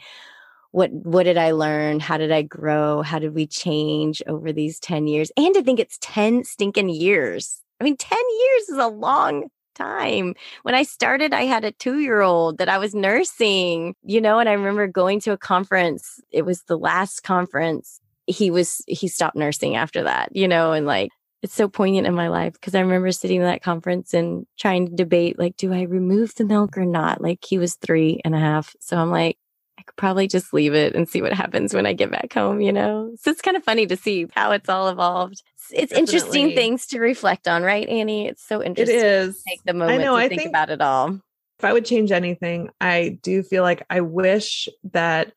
what 0.72 0.90
what 0.92 1.24
did 1.24 1.36
i 1.36 1.50
learn? 1.50 2.00
How 2.00 2.16
did 2.16 2.30
i 2.32 2.42
grow? 2.42 3.02
How 3.02 3.18
did 3.18 3.34
we 3.34 3.46
change 3.46 4.22
over 4.26 4.52
these 4.52 4.78
10 4.78 5.06
years? 5.08 5.32
And 5.36 5.54
to 5.54 5.62
think 5.62 5.80
it's 5.80 5.98
10 6.00 6.44
stinking 6.44 6.90
years. 6.90 7.60
I 7.80 7.84
mean 7.84 7.96
10 7.96 8.18
years 8.18 8.68
is 8.68 8.78
a 8.78 8.86
long 8.88 9.48
time. 9.74 10.34
When 10.62 10.74
i 10.74 10.82
started 10.84 11.32
i 11.34 11.42
had 11.42 11.64
a 11.64 11.72
2 11.72 11.98
year 11.98 12.20
old 12.20 12.58
that 12.58 12.68
i 12.68 12.78
was 12.78 12.94
nursing 12.94 13.94
you 14.02 14.20
know 14.20 14.38
and 14.38 14.48
i 14.48 14.52
remember 14.52 14.86
going 14.86 15.20
to 15.20 15.32
a 15.32 15.38
conference. 15.38 16.20
It 16.30 16.42
was 16.42 16.62
the 16.64 16.78
last 16.78 17.22
conference 17.24 17.99
he 18.30 18.50
was 18.50 18.82
he 18.86 19.08
stopped 19.08 19.36
nursing 19.36 19.76
after 19.76 20.04
that 20.04 20.34
you 20.34 20.48
know 20.48 20.72
and 20.72 20.86
like 20.86 21.10
it's 21.42 21.54
so 21.54 21.68
poignant 21.68 22.06
in 22.06 22.14
my 22.14 22.28
life 22.28 22.52
because 22.52 22.74
I 22.74 22.80
remember 22.80 23.10
sitting 23.12 23.40
in 23.40 23.46
that 23.46 23.62
conference 23.62 24.12
and 24.12 24.46
trying 24.58 24.86
to 24.86 24.94
debate, 24.94 25.38
like, 25.38 25.56
do 25.56 25.72
I 25.72 25.82
remove 25.82 26.34
the 26.34 26.44
milk 26.44 26.76
or 26.76 26.84
not? 26.84 27.22
Like, 27.22 27.38
he 27.46 27.58
was 27.58 27.76
three 27.76 28.20
and 28.24 28.34
a 28.34 28.38
half. 28.38 28.76
So 28.80 28.98
I'm 28.98 29.10
like, 29.10 29.38
I 29.78 29.82
could 29.82 29.96
probably 29.96 30.28
just 30.28 30.52
leave 30.52 30.74
it 30.74 30.94
and 30.94 31.08
see 31.08 31.22
what 31.22 31.32
happens 31.32 31.72
when 31.72 31.86
I 31.86 31.94
get 31.94 32.10
back 32.10 32.34
home, 32.34 32.60
you 32.60 32.72
know? 32.72 33.12
So 33.18 33.30
it's 33.30 33.40
kind 33.40 33.56
of 33.56 33.64
funny 33.64 33.86
to 33.86 33.96
see 33.96 34.26
how 34.34 34.52
it's 34.52 34.68
all 34.68 34.88
evolved. 34.88 35.42
It's, 35.72 35.92
interesting 35.92 36.54
things 36.54 36.86
to 36.88 37.00
reflect 37.00 37.48
on, 37.48 37.62
right, 37.62 37.88
Annie? 37.88 38.26
It's 38.26 38.46
so 38.46 38.62
interesting. 38.62 38.98
It 38.98 39.04
is. 39.04 39.42
take 39.48 39.62
the 39.64 39.72
moment 39.72 40.00
I 40.00 40.04
know, 40.04 40.16
to 40.16 40.22
I 40.22 40.28
think, 40.28 40.42
think 40.42 40.50
about 40.50 40.68
it 40.68 40.82
all. 40.82 41.20
if 41.58 41.64
I 41.64 41.72
would 41.72 41.86
change 41.86 42.12
anything, 42.12 42.68
I 42.82 43.18
do 43.22 43.42
feel 43.42 43.62
like 43.62 43.86
I 43.88 44.02
wish 44.02 44.68
that 44.92 45.32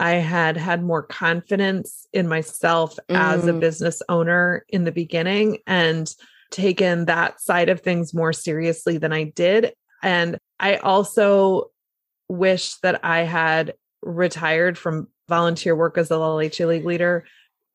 I 0.00 0.12
had 0.12 0.56
had 0.56 0.82
more 0.82 1.02
confidence 1.02 2.06
in 2.14 2.26
myself 2.26 2.98
mm. 3.08 3.16
as 3.16 3.46
a 3.46 3.52
mm. 3.52 3.60
business 3.60 4.00
owner 4.08 4.64
in 4.70 4.84
the 4.84 4.92
beginning 4.92 5.58
and 5.66 6.10
taken 6.50 7.04
that 7.04 7.38
side 7.38 7.68
of 7.68 7.80
things 7.80 8.14
more 8.14 8.32
seriously 8.32 8.96
than 8.96 9.12
I 9.12 9.24
did. 9.24 9.74
And 10.02 10.38
I 10.58 10.76
also 10.76 11.70
wish 12.28 12.76
that 12.76 13.04
I 13.04 13.20
had 13.24 13.74
retired 14.02 14.78
from 14.78 15.08
volunteer 15.28 15.76
work 15.76 15.98
as 15.98 16.10
a 16.10 16.18
Leche 16.18 16.60
League 16.60 16.86
leader 16.86 17.26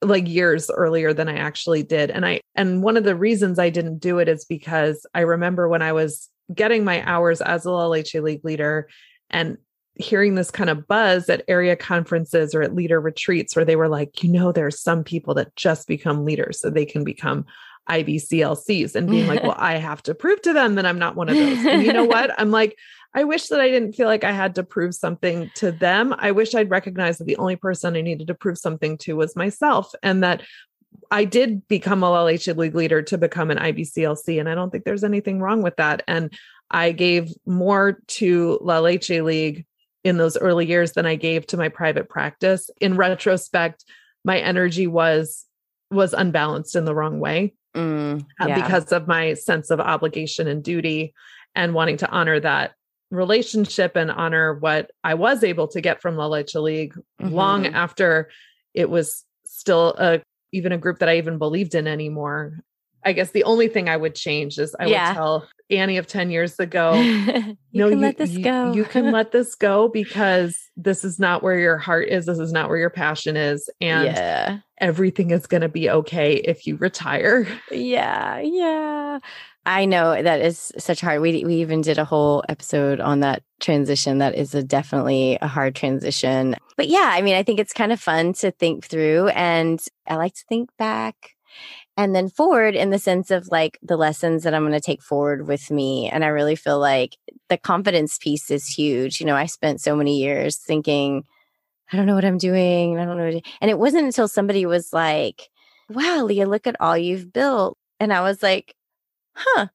like 0.01 0.27
years 0.27 0.71
earlier 0.71 1.13
than 1.13 1.29
I 1.29 1.37
actually 1.37 1.83
did. 1.83 2.09
And 2.09 2.25
I 2.25 2.41
and 2.55 2.81
one 2.81 2.97
of 2.97 3.03
the 3.03 3.15
reasons 3.15 3.59
I 3.59 3.69
didn't 3.69 3.99
do 3.99 4.17
it 4.17 4.27
is 4.27 4.45
because 4.45 5.05
I 5.13 5.21
remember 5.21 5.69
when 5.69 5.83
I 5.83 5.93
was 5.93 6.27
getting 6.53 6.83
my 6.83 7.07
hours 7.07 7.39
as 7.39 7.65
a 7.65 7.71
Leche 7.71 8.15
League 8.15 8.43
leader 8.43 8.89
and 9.29 9.57
hearing 9.97 10.35
this 10.35 10.51
kind 10.51 10.69
of 10.69 10.87
buzz 10.87 11.29
at 11.29 11.43
area 11.47 11.75
conferences 11.75 12.53
or 12.53 12.61
at 12.61 12.75
leader 12.75 12.99
retreats 12.99 13.55
where 13.55 13.65
they 13.65 13.75
were 13.75 13.87
like, 13.87 14.23
you 14.23 14.29
know, 14.29 14.51
there's 14.51 14.79
some 14.79 15.03
people 15.03 15.33
that 15.35 15.55
just 15.55 15.87
become 15.87 16.25
leaders 16.25 16.59
so 16.59 16.69
they 16.69 16.85
can 16.85 17.03
become 17.03 17.45
IBCLCs 17.89 18.95
and 18.95 19.09
being 19.09 19.27
like, 19.27 19.43
well, 19.43 19.55
I 19.57 19.77
have 19.77 20.03
to 20.03 20.15
prove 20.15 20.41
to 20.43 20.53
them 20.53 20.75
that 20.75 20.85
I'm 20.85 20.99
not 20.99 21.15
one 21.15 21.29
of 21.29 21.35
those. 21.35 21.65
And 21.65 21.83
you 21.83 21.93
know 21.93 22.05
what? 22.05 22.37
I'm 22.39 22.51
like, 22.51 22.77
I 23.13 23.23
wish 23.23 23.47
that 23.47 23.61
I 23.61 23.69
didn't 23.69 23.93
feel 23.93 24.07
like 24.07 24.25
I 24.25 24.31
had 24.31 24.55
to 24.55 24.63
prove 24.63 24.93
something 24.93 25.49
to 25.55 25.71
them. 25.71 26.13
I 26.17 26.31
wish 26.31 26.53
I'd 26.53 26.69
recognized 26.69 27.19
that 27.19 27.25
the 27.25 27.37
only 27.37 27.55
person 27.55 27.95
I 27.95 28.01
needed 28.01 28.27
to 28.27 28.35
prove 28.35 28.57
something 28.57 28.97
to 28.99 29.15
was 29.15 29.35
myself 29.35 29.93
and 30.03 30.23
that 30.23 30.41
I 31.11 31.23
did 31.23 31.67
become 31.67 32.03
a 32.03 32.07
LH 32.07 32.57
league 32.57 32.75
leader 32.75 33.01
to 33.03 33.17
become 33.17 33.51
an 33.51 33.57
IBCLC. 33.57 34.39
And 34.39 34.49
I 34.49 34.55
don't 34.55 34.69
think 34.69 34.83
there's 34.83 35.03
anything 35.03 35.39
wrong 35.39 35.61
with 35.61 35.77
that. 35.77 36.03
And 36.07 36.33
I 36.71 36.91
gave 36.91 37.31
more 37.45 38.01
to 38.07 38.59
La 38.61 38.79
Leche 38.79 39.21
League 39.21 39.65
in 40.05 40.17
those 40.17 40.37
early 40.37 40.67
years 40.67 40.93
than 40.93 41.07
I 41.07 41.15
gave 41.15 41.47
to 41.47 41.57
my 41.57 41.67
private 41.67 42.07
practice. 42.07 42.69
In 42.79 42.95
retrospect, 42.95 43.83
my 44.23 44.37
energy 44.37 44.87
was 44.87 45.45
was 45.91 46.13
unbalanced 46.13 46.75
in 46.75 46.85
the 46.85 46.95
wrong 46.95 47.19
way 47.19 47.53
mm, 47.75 48.21
uh, 48.39 48.45
yeah. 48.47 48.61
because 48.61 48.91
of 48.91 49.07
my 49.07 49.33
sense 49.33 49.69
of 49.69 49.79
obligation 49.79 50.47
and 50.47 50.63
duty 50.63 51.13
and 51.53 51.73
wanting 51.73 51.97
to 51.97 52.09
honor 52.09 52.39
that 52.39 52.73
relationship 53.11 53.95
and 53.95 54.11
honor 54.11 54.53
what 54.53 54.91
I 55.03 55.13
was 55.13 55.43
able 55.43 55.67
to 55.69 55.81
get 55.81 56.01
from 56.01 56.17
La 56.17 56.27
Leche 56.27 56.55
League 56.55 56.93
mm-hmm. 57.21 57.33
long 57.33 57.67
after 57.67 58.29
it 58.73 58.89
was 58.89 59.23
still 59.45 59.95
a 59.97 60.21
even 60.51 60.71
a 60.71 60.77
group 60.77 60.99
that 60.99 61.09
I 61.09 61.17
even 61.17 61.39
believed 61.39 61.73
in 61.73 61.87
anymore. 61.87 62.59
I 63.03 63.13
guess 63.13 63.31
the 63.31 63.43
only 63.43 63.67
thing 63.67 63.89
I 63.89 63.97
would 63.97 64.15
change 64.15 64.57
is 64.57 64.75
I 64.79 64.85
yeah. 64.85 65.09
would 65.09 65.15
tell 65.15 65.47
Annie 65.69 65.97
of 65.97 66.07
10 66.07 66.29
years 66.29 66.59
ago, 66.59 66.93
you 66.93 67.57
no, 67.73 67.87
you, 67.87 67.95
let 67.95 68.17
this 68.17 68.31
you, 68.31 68.43
go. 68.43 68.73
you 68.73 68.83
can 68.83 69.11
let 69.11 69.31
this 69.31 69.55
go 69.55 69.87
because 69.87 70.57
this 70.77 71.03
is 71.03 71.19
not 71.19 71.41
where 71.41 71.57
your 71.57 71.77
heart 71.77 72.09
is. 72.09 72.25
This 72.25 72.39
is 72.39 72.51
not 72.51 72.69
where 72.69 72.77
your 72.77 72.89
passion 72.89 73.35
is. 73.35 73.69
And 73.81 74.05
yeah. 74.05 74.59
everything 74.79 75.31
is 75.31 75.47
going 75.47 75.61
to 75.61 75.69
be 75.69 75.89
okay 75.89 76.35
if 76.35 76.67
you 76.67 76.77
retire. 76.77 77.47
Yeah. 77.71 78.39
Yeah. 78.39 79.19
I 79.65 79.85
know 79.85 80.21
that 80.21 80.41
is 80.41 80.71
such 80.77 81.01
hard. 81.01 81.21
We 81.21 81.43
we 81.43 81.55
even 81.55 81.81
did 81.81 81.97
a 81.97 82.05
whole 82.05 82.43
episode 82.47 82.99
on 82.99 83.21
that 83.21 83.41
transition. 83.59 84.19
That 84.19 84.35
is 84.35 84.53
a 84.53 84.61
definitely 84.61 85.39
a 85.41 85.47
hard 85.47 85.75
transition. 85.75 86.55
But 86.77 86.87
yeah, 86.87 87.09
I 87.11 87.21
mean, 87.23 87.35
I 87.35 87.41
think 87.41 87.59
it's 87.59 87.73
kind 87.73 87.91
of 87.91 87.99
fun 87.99 88.33
to 88.33 88.51
think 88.51 88.85
through 88.85 89.29
and 89.29 89.83
I 90.05 90.17
like 90.17 90.35
to 90.35 90.43
think 90.47 90.69
back 90.77 91.35
and 91.97 92.15
then 92.15 92.29
forward 92.29 92.75
in 92.75 92.89
the 92.89 92.99
sense 92.99 93.31
of 93.31 93.47
like 93.49 93.79
the 93.81 93.97
lessons 93.97 94.43
that 94.43 94.53
I'm 94.53 94.63
going 94.63 94.73
to 94.73 94.81
take 94.81 95.01
forward 95.01 95.47
with 95.47 95.71
me. 95.71 96.09
And 96.09 96.25
I 96.25 96.27
really 96.27 96.55
feel 96.55 96.79
like 96.79 97.17
the 97.49 97.57
confidence 97.57 98.17
piece 98.17 98.51
is 98.51 98.67
huge. 98.67 99.19
You 99.19 99.25
know, 99.25 99.35
I 99.35 99.45
spent 99.45 99.81
so 99.81 99.95
many 99.95 100.19
years 100.19 100.57
thinking, 100.57 101.23
I 101.91 101.97
don't 101.97 102.05
know 102.05 102.15
what 102.15 102.25
I'm 102.25 102.37
doing. 102.37 102.97
I 102.99 103.05
don't 103.05 103.17
know. 103.17 103.41
And 103.61 103.71
it 103.71 103.79
wasn't 103.79 104.05
until 104.05 104.27
somebody 104.27 104.65
was 104.65 104.91
like, 104.91 105.49
wow, 105.89 106.23
Leah, 106.23 106.47
look 106.47 106.67
at 106.67 106.79
all 106.81 106.97
you've 106.97 107.31
built. 107.31 107.77
And 107.99 108.11
I 108.11 108.21
was 108.21 108.43
like, 108.43 108.75
huh, 109.33 109.67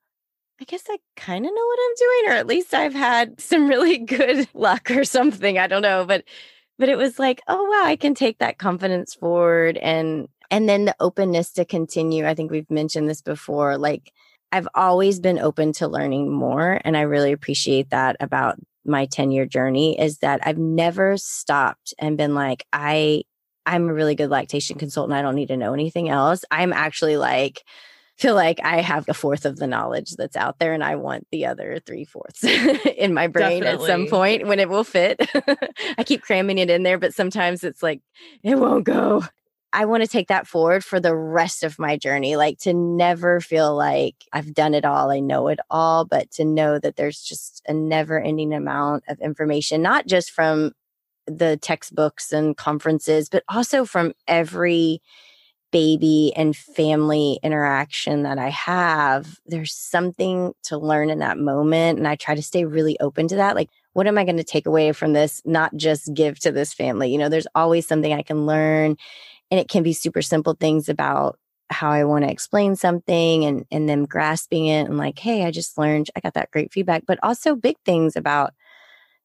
I 0.61 0.65
guess 0.65 0.85
I 0.91 0.99
kind 1.17 1.47
of 1.47 1.53
know 1.55 1.67
what 1.67 1.79
I'm 1.83 1.95
doing, 1.97 2.33
or 2.33 2.39
at 2.39 2.47
least 2.47 2.75
I've 2.75 2.95
had 2.95 3.41
some 3.41 3.67
really 3.67 3.99
good 3.99 4.47
luck 4.53 4.91
or 4.91 5.05
something. 5.05 5.59
I 5.59 5.67
don't 5.67 5.83
know. 5.83 6.05
But 6.05 6.25
but 6.79 6.89
it 6.89 6.97
was 6.97 7.19
like, 7.19 7.41
oh 7.47 7.65
wow, 7.65 7.85
I 7.85 7.97
can 7.97 8.15
take 8.15 8.39
that 8.39 8.59
confidence 8.59 9.15
forward 9.15 9.77
and 9.79 10.29
and 10.51 10.69
then 10.69 10.85
the 10.85 10.97
openness 11.01 11.53
to 11.53 11.65
continue. 11.65 12.27
I 12.27 12.35
think 12.35 12.51
we've 12.51 12.71
mentioned 12.71 13.09
this 13.09 13.23
before. 13.23 13.79
Like 13.79 14.13
I've 14.53 14.69
always 14.75 15.21
been 15.21 15.39
open 15.39 15.73
to 15.75 15.89
learning 15.89 16.33
more. 16.33 16.81
And 16.85 16.97
I 16.97 17.03
really 17.03 17.33
appreciate 17.33 17.91
that 17.91 18.17
about 18.21 18.57
my 18.85 19.07
10 19.07 19.31
year 19.31 19.47
journey 19.47 19.99
is 19.99 20.19
that 20.19 20.41
I've 20.43 20.59
never 20.59 21.17
stopped 21.17 21.95
and 21.99 22.17
been 22.17 22.35
like, 22.35 22.67
I, 22.73 23.23
I'm 23.67 23.89
a 23.89 23.95
really 23.95 24.15
good 24.15 24.31
lactation 24.31 24.79
consultant. 24.79 25.17
I 25.17 25.23
don't 25.23 25.35
need 25.35 25.49
to 25.49 25.57
know 25.57 25.75
anything 25.75 26.09
else. 26.09 26.45
I'm 26.51 26.73
actually 26.73 27.17
like, 27.17 27.63
feel 28.17 28.35
like 28.35 28.61
I 28.63 28.81
have 28.81 29.09
a 29.09 29.15
fourth 29.15 29.47
of 29.47 29.57
the 29.57 29.67
knowledge 29.67 30.11
that's 30.13 30.37
out 30.37 30.59
there 30.59 30.75
and 30.75 30.85
I 30.85 30.97
want 30.97 31.27
the 31.31 31.47
other 31.47 31.81
three 31.87 32.05
fourths 32.05 32.45
in 32.97 33.15
my 33.15 33.29
brain 33.29 33.63
Definitely. 33.63 33.87
at 33.87 33.93
some 33.93 34.07
point 34.09 34.47
when 34.47 34.59
it 34.59 34.69
will 34.69 34.85
fit. 34.85 35.21
I 35.99 36.05
keep 36.05 36.23
cramming 36.23 36.59
it 36.59 36.69
in 36.69 36.83
there, 36.83 36.99
but 36.99 37.15
sometimes 37.15 37.65
it's 37.65 37.83
like, 37.83 38.03
it 38.43 38.59
won't 38.59 38.85
go. 38.85 39.23
I 39.73 39.85
want 39.85 40.03
to 40.03 40.09
take 40.09 40.29
that 40.29 40.47
forward 40.47 40.85
for 40.85 40.99
the 40.99 41.15
rest 41.15 41.63
of 41.63 41.79
my 41.79 41.97
journey, 41.97 42.37
like 42.37 42.59
to 42.61 42.75
never 42.75 43.41
feel 43.41 43.77
like 43.77 44.17
I've 44.33 44.53
done 44.53 44.75
it 44.75 44.85
all, 44.85 45.11
I 45.11 45.21
know 45.21 45.49
it 45.49 45.61
all, 45.71 46.05
but 46.05 46.31
to 46.33 46.45
know 46.45 46.79
that 46.81 46.97
there's 46.97 47.23
just 47.23 47.63
a 47.69 47.73
never 47.73 48.21
ending 48.21 48.53
amount 48.53 49.05
of 49.09 49.21
information, 49.21 49.81
not 49.81 50.07
just 50.07 50.33
from 50.33 50.73
the 51.27 51.57
textbooks 51.57 52.33
and 52.33 52.57
conferences, 52.57 53.29
but 53.29 53.45
also 53.49 53.85
from 53.85 54.13
every 54.27 55.01
baby 55.71 56.33
and 56.35 56.57
family 56.57 57.39
interaction 57.43 58.25
that 58.25 58.39
I 58.39 58.49
have. 58.49 59.39
There's 59.47 59.73
something 59.73 60.53
to 60.65 60.79
learn 60.79 61.11
in 61.11 61.21
that 61.21 61.39
moment. 61.39 61.99
And 61.99 62.09
I 62.09 62.17
try 62.17 62.35
to 62.35 62.43
stay 62.43 62.65
really 62.65 62.99
open 62.99 63.29
to 63.29 63.37
that. 63.37 63.55
Like, 63.55 63.71
what 63.93 64.07
am 64.07 64.19
I 64.19 64.25
going 64.25 64.37
to 64.37 64.45
take 64.45 64.67
away 64.67 64.93
from 64.93 65.13
this? 65.13 65.41
Not 65.45 65.77
just 65.77 66.13
give 66.13 66.41
to 66.41 66.51
this 66.53 66.75
family. 66.75 67.13
You 67.13 67.19
know, 67.19 67.29
there's 67.29 67.47
always 67.55 67.87
something 67.87 68.13
I 68.13 68.23
can 68.23 68.47
learn 68.47 68.97
and 69.51 69.61
it 69.61 69.69
can 69.69 69.83
be 69.83 69.93
super 69.93 70.23
simple 70.23 70.55
things 70.55 70.89
about 70.89 71.39
how 71.71 71.91
I 71.91 72.05
want 72.05 72.25
to 72.25 72.31
explain 72.31 72.77
something 72.77 73.45
and 73.45 73.65
and 73.71 73.89
them 73.89 74.07
grasping 74.07 74.67
it 74.67 74.83
and 74.83 74.99
like, 74.99 75.19
hey, 75.19 75.45
I 75.45 75.51
just 75.51 75.79
learned, 75.79 76.11
I 76.17 76.21
got 76.21 76.35
that 76.35 76.51
great 76.51 76.73
feedback, 76.73 77.05
but 77.07 77.19
also 77.23 77.55
big 77.55 77.77
things 77.85 78.17
about 78.17 78.53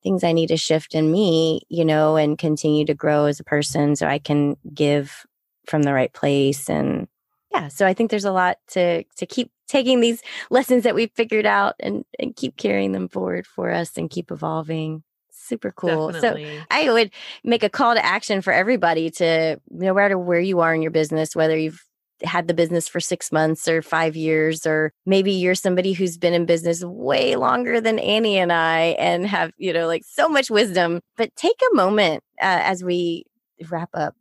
things 0.03 0.23
I 0.23 0.33
need 0.33 0.47
to 0.47 0.57
shift 0.57 0.93
in 0.93 1.11
me, 1.11 1.61
you 1.69 1.83
know, 1.83 2.15
and 2.15 2.37
continue 2.37 2.85
to 2.85 2.93
grow 2.93 3.25
as 3.25 3.39
a 3.39 3.43
person 3.43 3.95
so 3.95 4.07
I 4.07 4.19
can 4.19 4.55
give 4.73 5.25
from 5.65 5.83
the 5.83 5.93
right 5.93 6.13
place 6.13 6.69
and 6.69 7.07
yeah, 7.51 7.69
so 7.69 7.87
I 7.87 7.93
think 7.93 8.11
there's 8.11 8.25
a 8.25 8.31
lot 8.31 8.57
to 8.71 9.03
to 9.03 9.25
keep 9.25 9.51
taking 9.67 10.01
these 10.01 10.21
lessons 10.49 10.83
that 10.83 10.95
we've 10.95 11.11
figured 11.15 11.45
out 11.45 11.75
and 11.79 12.05
and 12.19 12.35
keep 12.35 12.57
carrying 12.57 12.91
them 12.91 13.07
forward 13.07 13.47
for 13.47 13.71
us 13.71 13.97
and 13.97 14.09
keep 14.09 14.31
evolving 14.31 15.03
super 15.47 15.71
cool. 15.71 16.11
Definitely. 16.11 16.57
So 16.57 16.63
I 16.71 16.91
would 16.91 17.11
make 17.43 17.63
a 17.63 17.69
call 17.69 17.95
to 17.95 18.05
action 18.05 18.41
for 18.41 18.53
everybody 18.53 19.09
to 19.11 19.59
no 19.69 19.93
matter 19.93 20.17
where 20.17 20.39
you 20.39 20.59
are 20.59 20.73
in 20.73 20.81
your 20.81 20.91
business, 20.91 21.35
whether 21.35 21.57
you've 21.57 21.83
had 22.23 22.47
the 22.47 22.53
business 22.53 22.87
for 22.87 22.99
six 22.99 23.31
months 23.31 23.67
or 23.67 23.81
five 23.81 24.15
years, 24.15 24.65
or 24.65 24.93
maybe 25.05 25.31
you're 25.31 25.55
somebody 25.55 25.93
who's 25.93 26.17
been 26.17 26.33
in 26.33 26.45
business 26.45 26.83
way 26.83 27.35
longer 27.35 27.81
than 27.81 27.99
Annie 27.99 28.37
and 28.37 28.53
I 28.53 28.95
and 28.99 29.27
have, 29.27 29.51
you 29.57 29.73
know, 29.73 29.87
like 29.87 30.03
so 30.05 30.29
much 30.29 30.49
wisdom. 30.49 31.01
But 31.17 31.35
take 31.35 31.59
a 31.71 31.75
moment 31.75 32.23
uh, 32.41 32.61
as 32.63 32.83
we 32.83 33.25
wrap 33.69 33.89
up 33.93 34.15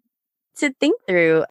to 0.57 0.73
think 0.81 1.01
through 1.07 1.45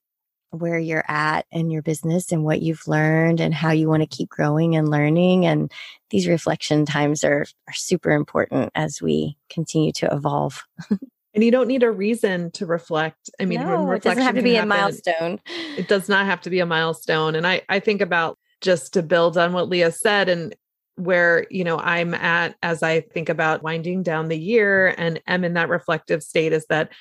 where 0.54 0.78
you're 0.78 1.06
at 1.08 1.46
in 1.52 1.72
your 1.72 1.82
business 1.82 2.32
and 2.32 2.44
what 2.44 2.62
you've 2.62 2.88
learned 2.88 3.40
and 3.40 3.54
how 3.54 3.72
you 3.72 3.90
want 3.90 4.04
to 4.04 4.16
keep 4.16 4.30
growing 4.30 4.76
and 4.76 4.88
learning. 4.88 5.46
And 5.46 5.72
these 6.12 6.28
reflection 6.28 6.86
times 6.86 7.24
are, 7.24 7.46
are 7.68 7.74
super 7.74 8.12
important 8.12 8.72
as 8.76 9.02
we 9.02 9.36
continue 9.50 9.92
to 9.94 10.14
evolve. 10.14 10.64
and 11.34 11.44
you 11.44 11.50
don't 11.50 11.68
need 11.68 11.82
a 11.82 11.90
reason 11.90 12.52
to 12.52 12.68
reflect. 12.68 13.32
I 13.40 13.46
mean, 13.46 13.62
no, 13.62 13.92
it 13.92 14.04
doesn't 14.04 14.22
have 14.22 14.36
to 14.36 14.44
be 14.44 14.54
happen, 14.54 14.72
a 14.72 14.76
milestone. 14.76 15.40
It 15.76 15.88
does 15.88 16.08
not 16.08 16.28
have 16.28 16.42
to 16.42 16.52
be 16.52 16.60
a 16.60 16.68
milestone. 16.68 17.34
And 17.34 17.48
I, 17.48 17.64
I 17.68 17.80
think 17.80 18.02
about 18.02 18.38
just 18.62 18.94
to 18.94 19.02
build 19.02 19.38
on 19.38 19.54
what 19.54 19.70
Leah 19.70 19.92
said 19.92 20.30
and 20.30 20.56
where 20.96 21.48
you 21.50 21.64
know 21.64 21.80
i'm 21.80 22.14
at 22.14 22.56
as 22.62 22.84
i 22.84 23.02
think 23.02 23.28
about 23.28 23.64
winding 23.64 24.04
down 24.04 24.28
the 24.28 24.38
year 24.38 24.94
and 24.98 25.20
am 25.26 25.44
in 25.44 25.56
that 25.56 25.68
reflective 25.68 26.22
state 26.22 26.54
is 26.54 26.68
that 26.68 26.92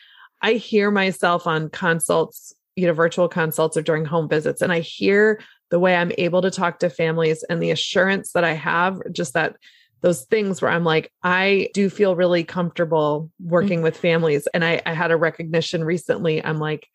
i 0.40 0.52
hear 0.54 0.90
myself 0.90 1.46
on 1.46 1.68
consults 1.68 2.54
you 2.76 2.86
know 2.86 2.92
virtual 2.92 3.28
consults 3.28 3.76
or 3.76 3.82
during 3.82 4.04
home 4.04 4.28
visits 4.28 4.62
and 4.62 4.72
i 4.72 4.80
hear 4.80 5.40
the 5.70 5.78
way 5.78 5.96
i'm 5.96 6.12
able 6.18 6.42
to 6.42 6.50
talk 6.50 6.78
to 6.78 6.90
families 6.90 7.44
and 7.44 7.62
the 7.62 7.70
assurance 7.70 8.32
that 8.32 8.44
i 8.44 8.52
have 8.52 9.00
just 9.12 9.34
that 9.34 9.56
those 10.00 10.24
things 10.24 10.60
where 10.60 10.70
i'm 10.70 10.84
like 10.84 11.10
i 11.22 11.68
do 11.74 11.88
feel 11.88 12.16
really 12.16 12.44
comfortable 12.44 13.30
working 13.40 13.78
mm-hmm. 13.78 13.84
with 13.84 13.96
families 13.96 14.46
and 14.54 14.64
I, 14.64 14.80
I 14.86 14.94
had 14.94 15.10
a 15.10 15.16
recognition 15.16 15.84
recently 15.84 16.44
i'm 16.44 16.58
like 16.58 16.86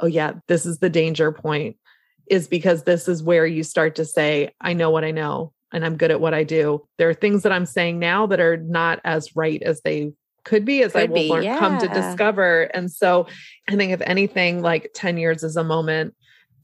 oh 0.00 0.06
yeah 0.06 0.32
this 0.48 0.66
is 0.66 0.78
the 0.78 0.90
danger 0.90 1.32
point 1.32 1.76
is 2.26 2.46
because 2.46 2.84
this 2.84 3.08
is 3.08 3.22
where 3.22 3.46
you 3.46 3.62
start 3.62 3.96
to 3.96 4.04
say 4.04 4.54
i 4.60 4.72
know 4.72 4.90
what 4.90 5.04
i 5.04 5.10
know 5.10 5.52
and 5.72 5.84
I'm 5.84 5.96
good 5.96 6.10
at 6.10 6.20
what 6.20 6.34
I 6.34 6.44
do. 6.44 6.86
There 6.98 7.08
are 7.08 7.14
things 7.14 7.42
that 7.42 7.52
I'm 7.52 7.66
saying 7.66 7.98
now 7.98 8.26
that 8.26 8.40
are 8.40 8.56
not 8.56 9.00
as 9.04 9.36
right 9.36 9.62
as 9.62 9.80
they 9.82 10.12
could 10.44 10.64
be 10.64 10.82
as 10.82 10.92
could 10.92 11.02
I 11.02 11.06
will 11.06 11.14
be, 11.14 11.28
learn, 11.28 11.42
yeah. 11.42 11.58
come 11.58 11.78
to 11.78 11.88
discover. 11.88 12.62
And 12.74 12.90
so 12.90 13.26
I 13.68 13.76
think 13.76 13.92
if 13.92 14.00
anything, 14.02 14.62
like 14.62 14.90
10 14.94 15.18
years 15.18 15.42
is 15.42 15.56
a 15.56 15.64
moment 15.64 16.14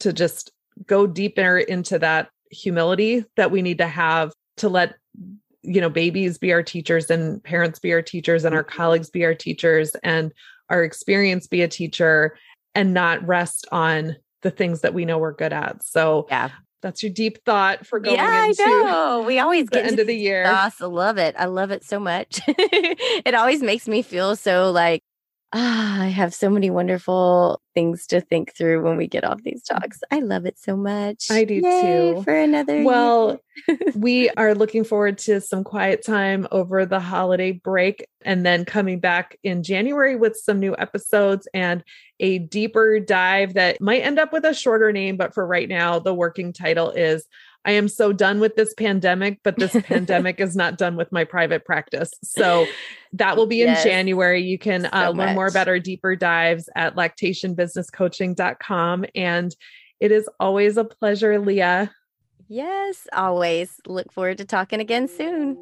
to 0.00 0.12
just 0.12 0.52
go 0.86 1.06
deeper 1.06 1.58
into 1.58 1.98
that 1.98 2.28
humility 2.50 3.24
that 3.36 3.50
we 3.50 3.62
need 3.62 3.78
to 3.78 3.86
have 3.86 4.32
to 4.58 4.68
let 4.68 4.94
you 5.62 5.80
know 5.80 5.90
babies 5.90 6.38
be 6.38 6.52
our 6.52 6.62
teachers 6.62 7.10
and 7.10 7.42
parents 7.42 7.78
be 7.78 7.92
our 7.92 8.02
teachers 8.02 8.44
and 8.44 8.54
our 8.54 8.62
mm-hmm. 8.62 8.76
colleagues 8.76 9.10
be 9.10 9.24
our 9.24 9.34
teachers 9.34 9.96
and 10.02 10.32
our 10.70 10.84
experience 10.84 11.46
be 11.46 11.62
a 11.62 11.68
teacher 11.68 12.36
and 12.74 12.94
not 12.94 13.26
rest 13.26 13.66
on 13.72 14.16
the 14.42 14.50
things 14.50 14.82
that 14.82 14.94
we 14.94 15.04
know 15.04 15.18
we're 15.18 15.32
good 15.32 15.52
at 15.52 15.82
so 15.82 16.26
yeah 16.30 16.50
that's 16.86 17.02
your 17.02 17.12
deep 17.12 17.44
thought 17.44 17.84
for 17.84 17.98
going 17.98 18.14
yeah, 18.14 18.46
into 18.46 18.62
I 18.62 18.68
know. 18.68 19.24
We 19.26 19.40
always 19.40 19.66
the 19.66 19.84
end 19.84 19.98
of 19.98 20.06
the 20.06 20.14
year. 20.14 20.44
I 20.46 20.70
love 20.80 21.18
it. 21.18 21.34
I 21.36 21.46
love 21.46 21.72
it 21.72 21.82
so 21.82 21.98
much. 21.98 22.40
it 22.46 23.34
always 23.34 23.60
makes 23.60 23.88
me 23.88 24.02
feel 24.02 24.36
so 24.36 24.70
like 24.70 25.02
ah, 25.52 26.02
I 26.02 26.08
have 26.08 26.34
so 26.34 26.50
many 26.50 26.70
wonderful 26.70 27.60
things 27.74 28.06
to 28.08 28.20
think 28.20 28.54
through 28.54 28.82
when 28.82 28.96
we 28.96 29.06
get 29.06 29.24
off 29.24 29.42
these 29.42 29.62
mm. 29.62 29.78
talks. 29.78 30.00
I 30.10 30.20
love 30.20 30.46
it 30.46 30.58
so 30.58 30.76
much. 30.76 31.30
I 31.30 31.44
do 31.44 31.54
Yay 31.54 32.14
too. 32.14 32.22
For 32.22 32.34
another 32.34 32.82
Well, 32.82 33.38
we 33.94 34.30
are 34.30 34.54
looking 34.54 34.84
forward 34.84 35.18
to 35.18 35.40
some 35.40 35.64
quiet 35.64 36.04
time 36.04 36.46
over 36.50 36.84
the 36.84 37.00
holiday 37.00 37.52
break 37.52 38.06
and 38.24 38.44
then 38.44 38.64
coming 38.64 38.98
back 38.98 39.38
in 39.42 39.62
January 39.62 40.16
with 40.16 40.36
some 40.36 40.58
new 40.58 40.74
episodes 40.78 41.48
and 41.54 41.84
a 42.18 42.38
deeper 42.38 42.98
dive 42.98 43.54
that 43.54 43.80
might 43.80 44.00
end 44.00 44.18
up 44.18 44.32
with 44.32 44.44
a 44.44 44.54
shorter 44.54 44.90
name, 44.90 45.16
but 45.16 45.34
for 45.34 45.46
right 45.46 45.68
now, 45.68 45.98
the 45.98 46.14
working 46.14 46.52
title 46.52 46.90
is 46.90 47.26
I 47.66 47.72
am 47.72 47.88
so 47.88 48.12
done 48.12 48.38
with 48.38 48.54
this 48.54 48.72
pandemic, 48.74 49.40
but 49.42 49.56
this 49.56 49.72
pandemic 49.84 50.38
is 50.40 50.54
not 50.54 50.78
done 50.78 50.94
with 50.96 51.10
my 51.10 51.24
private 51.24 51.64
practice. 51.64 52.12
So 52.22 52.66
that 53.12 53.36
will 53.36 53.46
be 53.46 53.56
yes, 53.56 53.84
in 53.84 53.90
January. 53.90 54.40
You 54.42 54.58
can 54.58 54.84
so 54.84 54.90
uh, 54.92 55.10
learn 55.10 55.34
more 55.34 55.48
about 55.48 55.66
our 55.66 55.80
deeper 55.80 56.14
dives 56.14 56.68
at 56.76 56.94
lactationbusinesscoaching.com. 56.94 59.06
And 59.16 59.56
it 59.98 60.12
is 60.12 60.28
always 60.38 60.76
a 60.76 60.84
pleasure, 60.84 61.40
Leah. 61.40 61.90
Yes, 62.48 63.08
always. 63.12 63.80
Look 63.86 64.12
forward 64.12 64.38
to 64.38 64.44
talking 64.44 64.78
again 64.78 65.08
soon. 65.08 65.56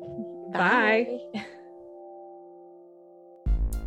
Bye. 0.52 1.06
Bye. 1.34 1.46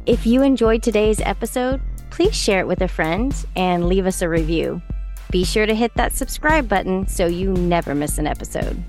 If 0.08 0.26
you 0.26 0.42
enjoyed 0.42 0.82
today's 0.82 1.20
episode, 1.20 1.80
please 2.10 2.36
share 2.36 2.62
it 2.62 2.68
with 2.68 2.82
a 2.82 2.88
friend 2.88 3.36
and 3.56 3.88
leave 3.88 4.08
us 4.08 4.24
a 4.24 4.30
review. 4.30 4.82
Be 5.32 5.44
sure 5.44 5.66
to 5.66 5.76
hit 5.76 5.94
that 5.96 6.14
subscribe 6.14 6.70
button 6.70 7.08
so 7.08 7.26
you 7.26 7.52
never 7.52 7.94
miss 7.94 8.18
an 8.18 8.28
episode. 8.28 8.82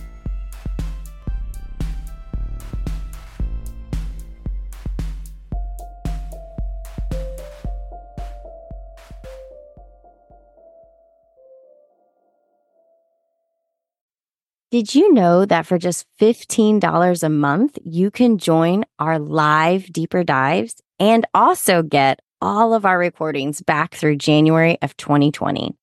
Did 14.71 14.95
you 14.95 15.15
know 15.15 15.47
that 15.47 15.65
for 15.65 15.79
just 15.79 16.05
$15 16.21 17.23
a 17.23 17.29
month, 17.31 17.79
you 17.85 18.11
can 18.11 18.37
join 18.37 18.85
our 18.99 19.19
live 19.19 19.91
deeper 19.91 20.23
dives 20.23 20.75
and 21.01 21.27
also 21.33 21.83
get 21.83 22.21
all 22.43 22.75
of 22.75 22.85
our 22.85 22.99
recordings 22.99 23.63
back 23.63 23.95
through 23.95 24.17
January 24.17 24.77
of 24.83 24.95
2020? 24.99 25.78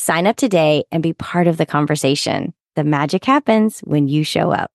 Sign 0.00 0.28
up 0.28 0.36
today 0.36 0.84
and 0.92 1.02
be 1.02 1.12
part 1.12 1.48
of 1.48 1.56
the 1.56 1.66
conversation. 1.66 2.54
The 2.76 2.84
magic 2.84 3.24
happens 3.24 3.80
when 3.80 4.06
you 4.06 4.22
show 4.22 4.52
up. 4.52 4.70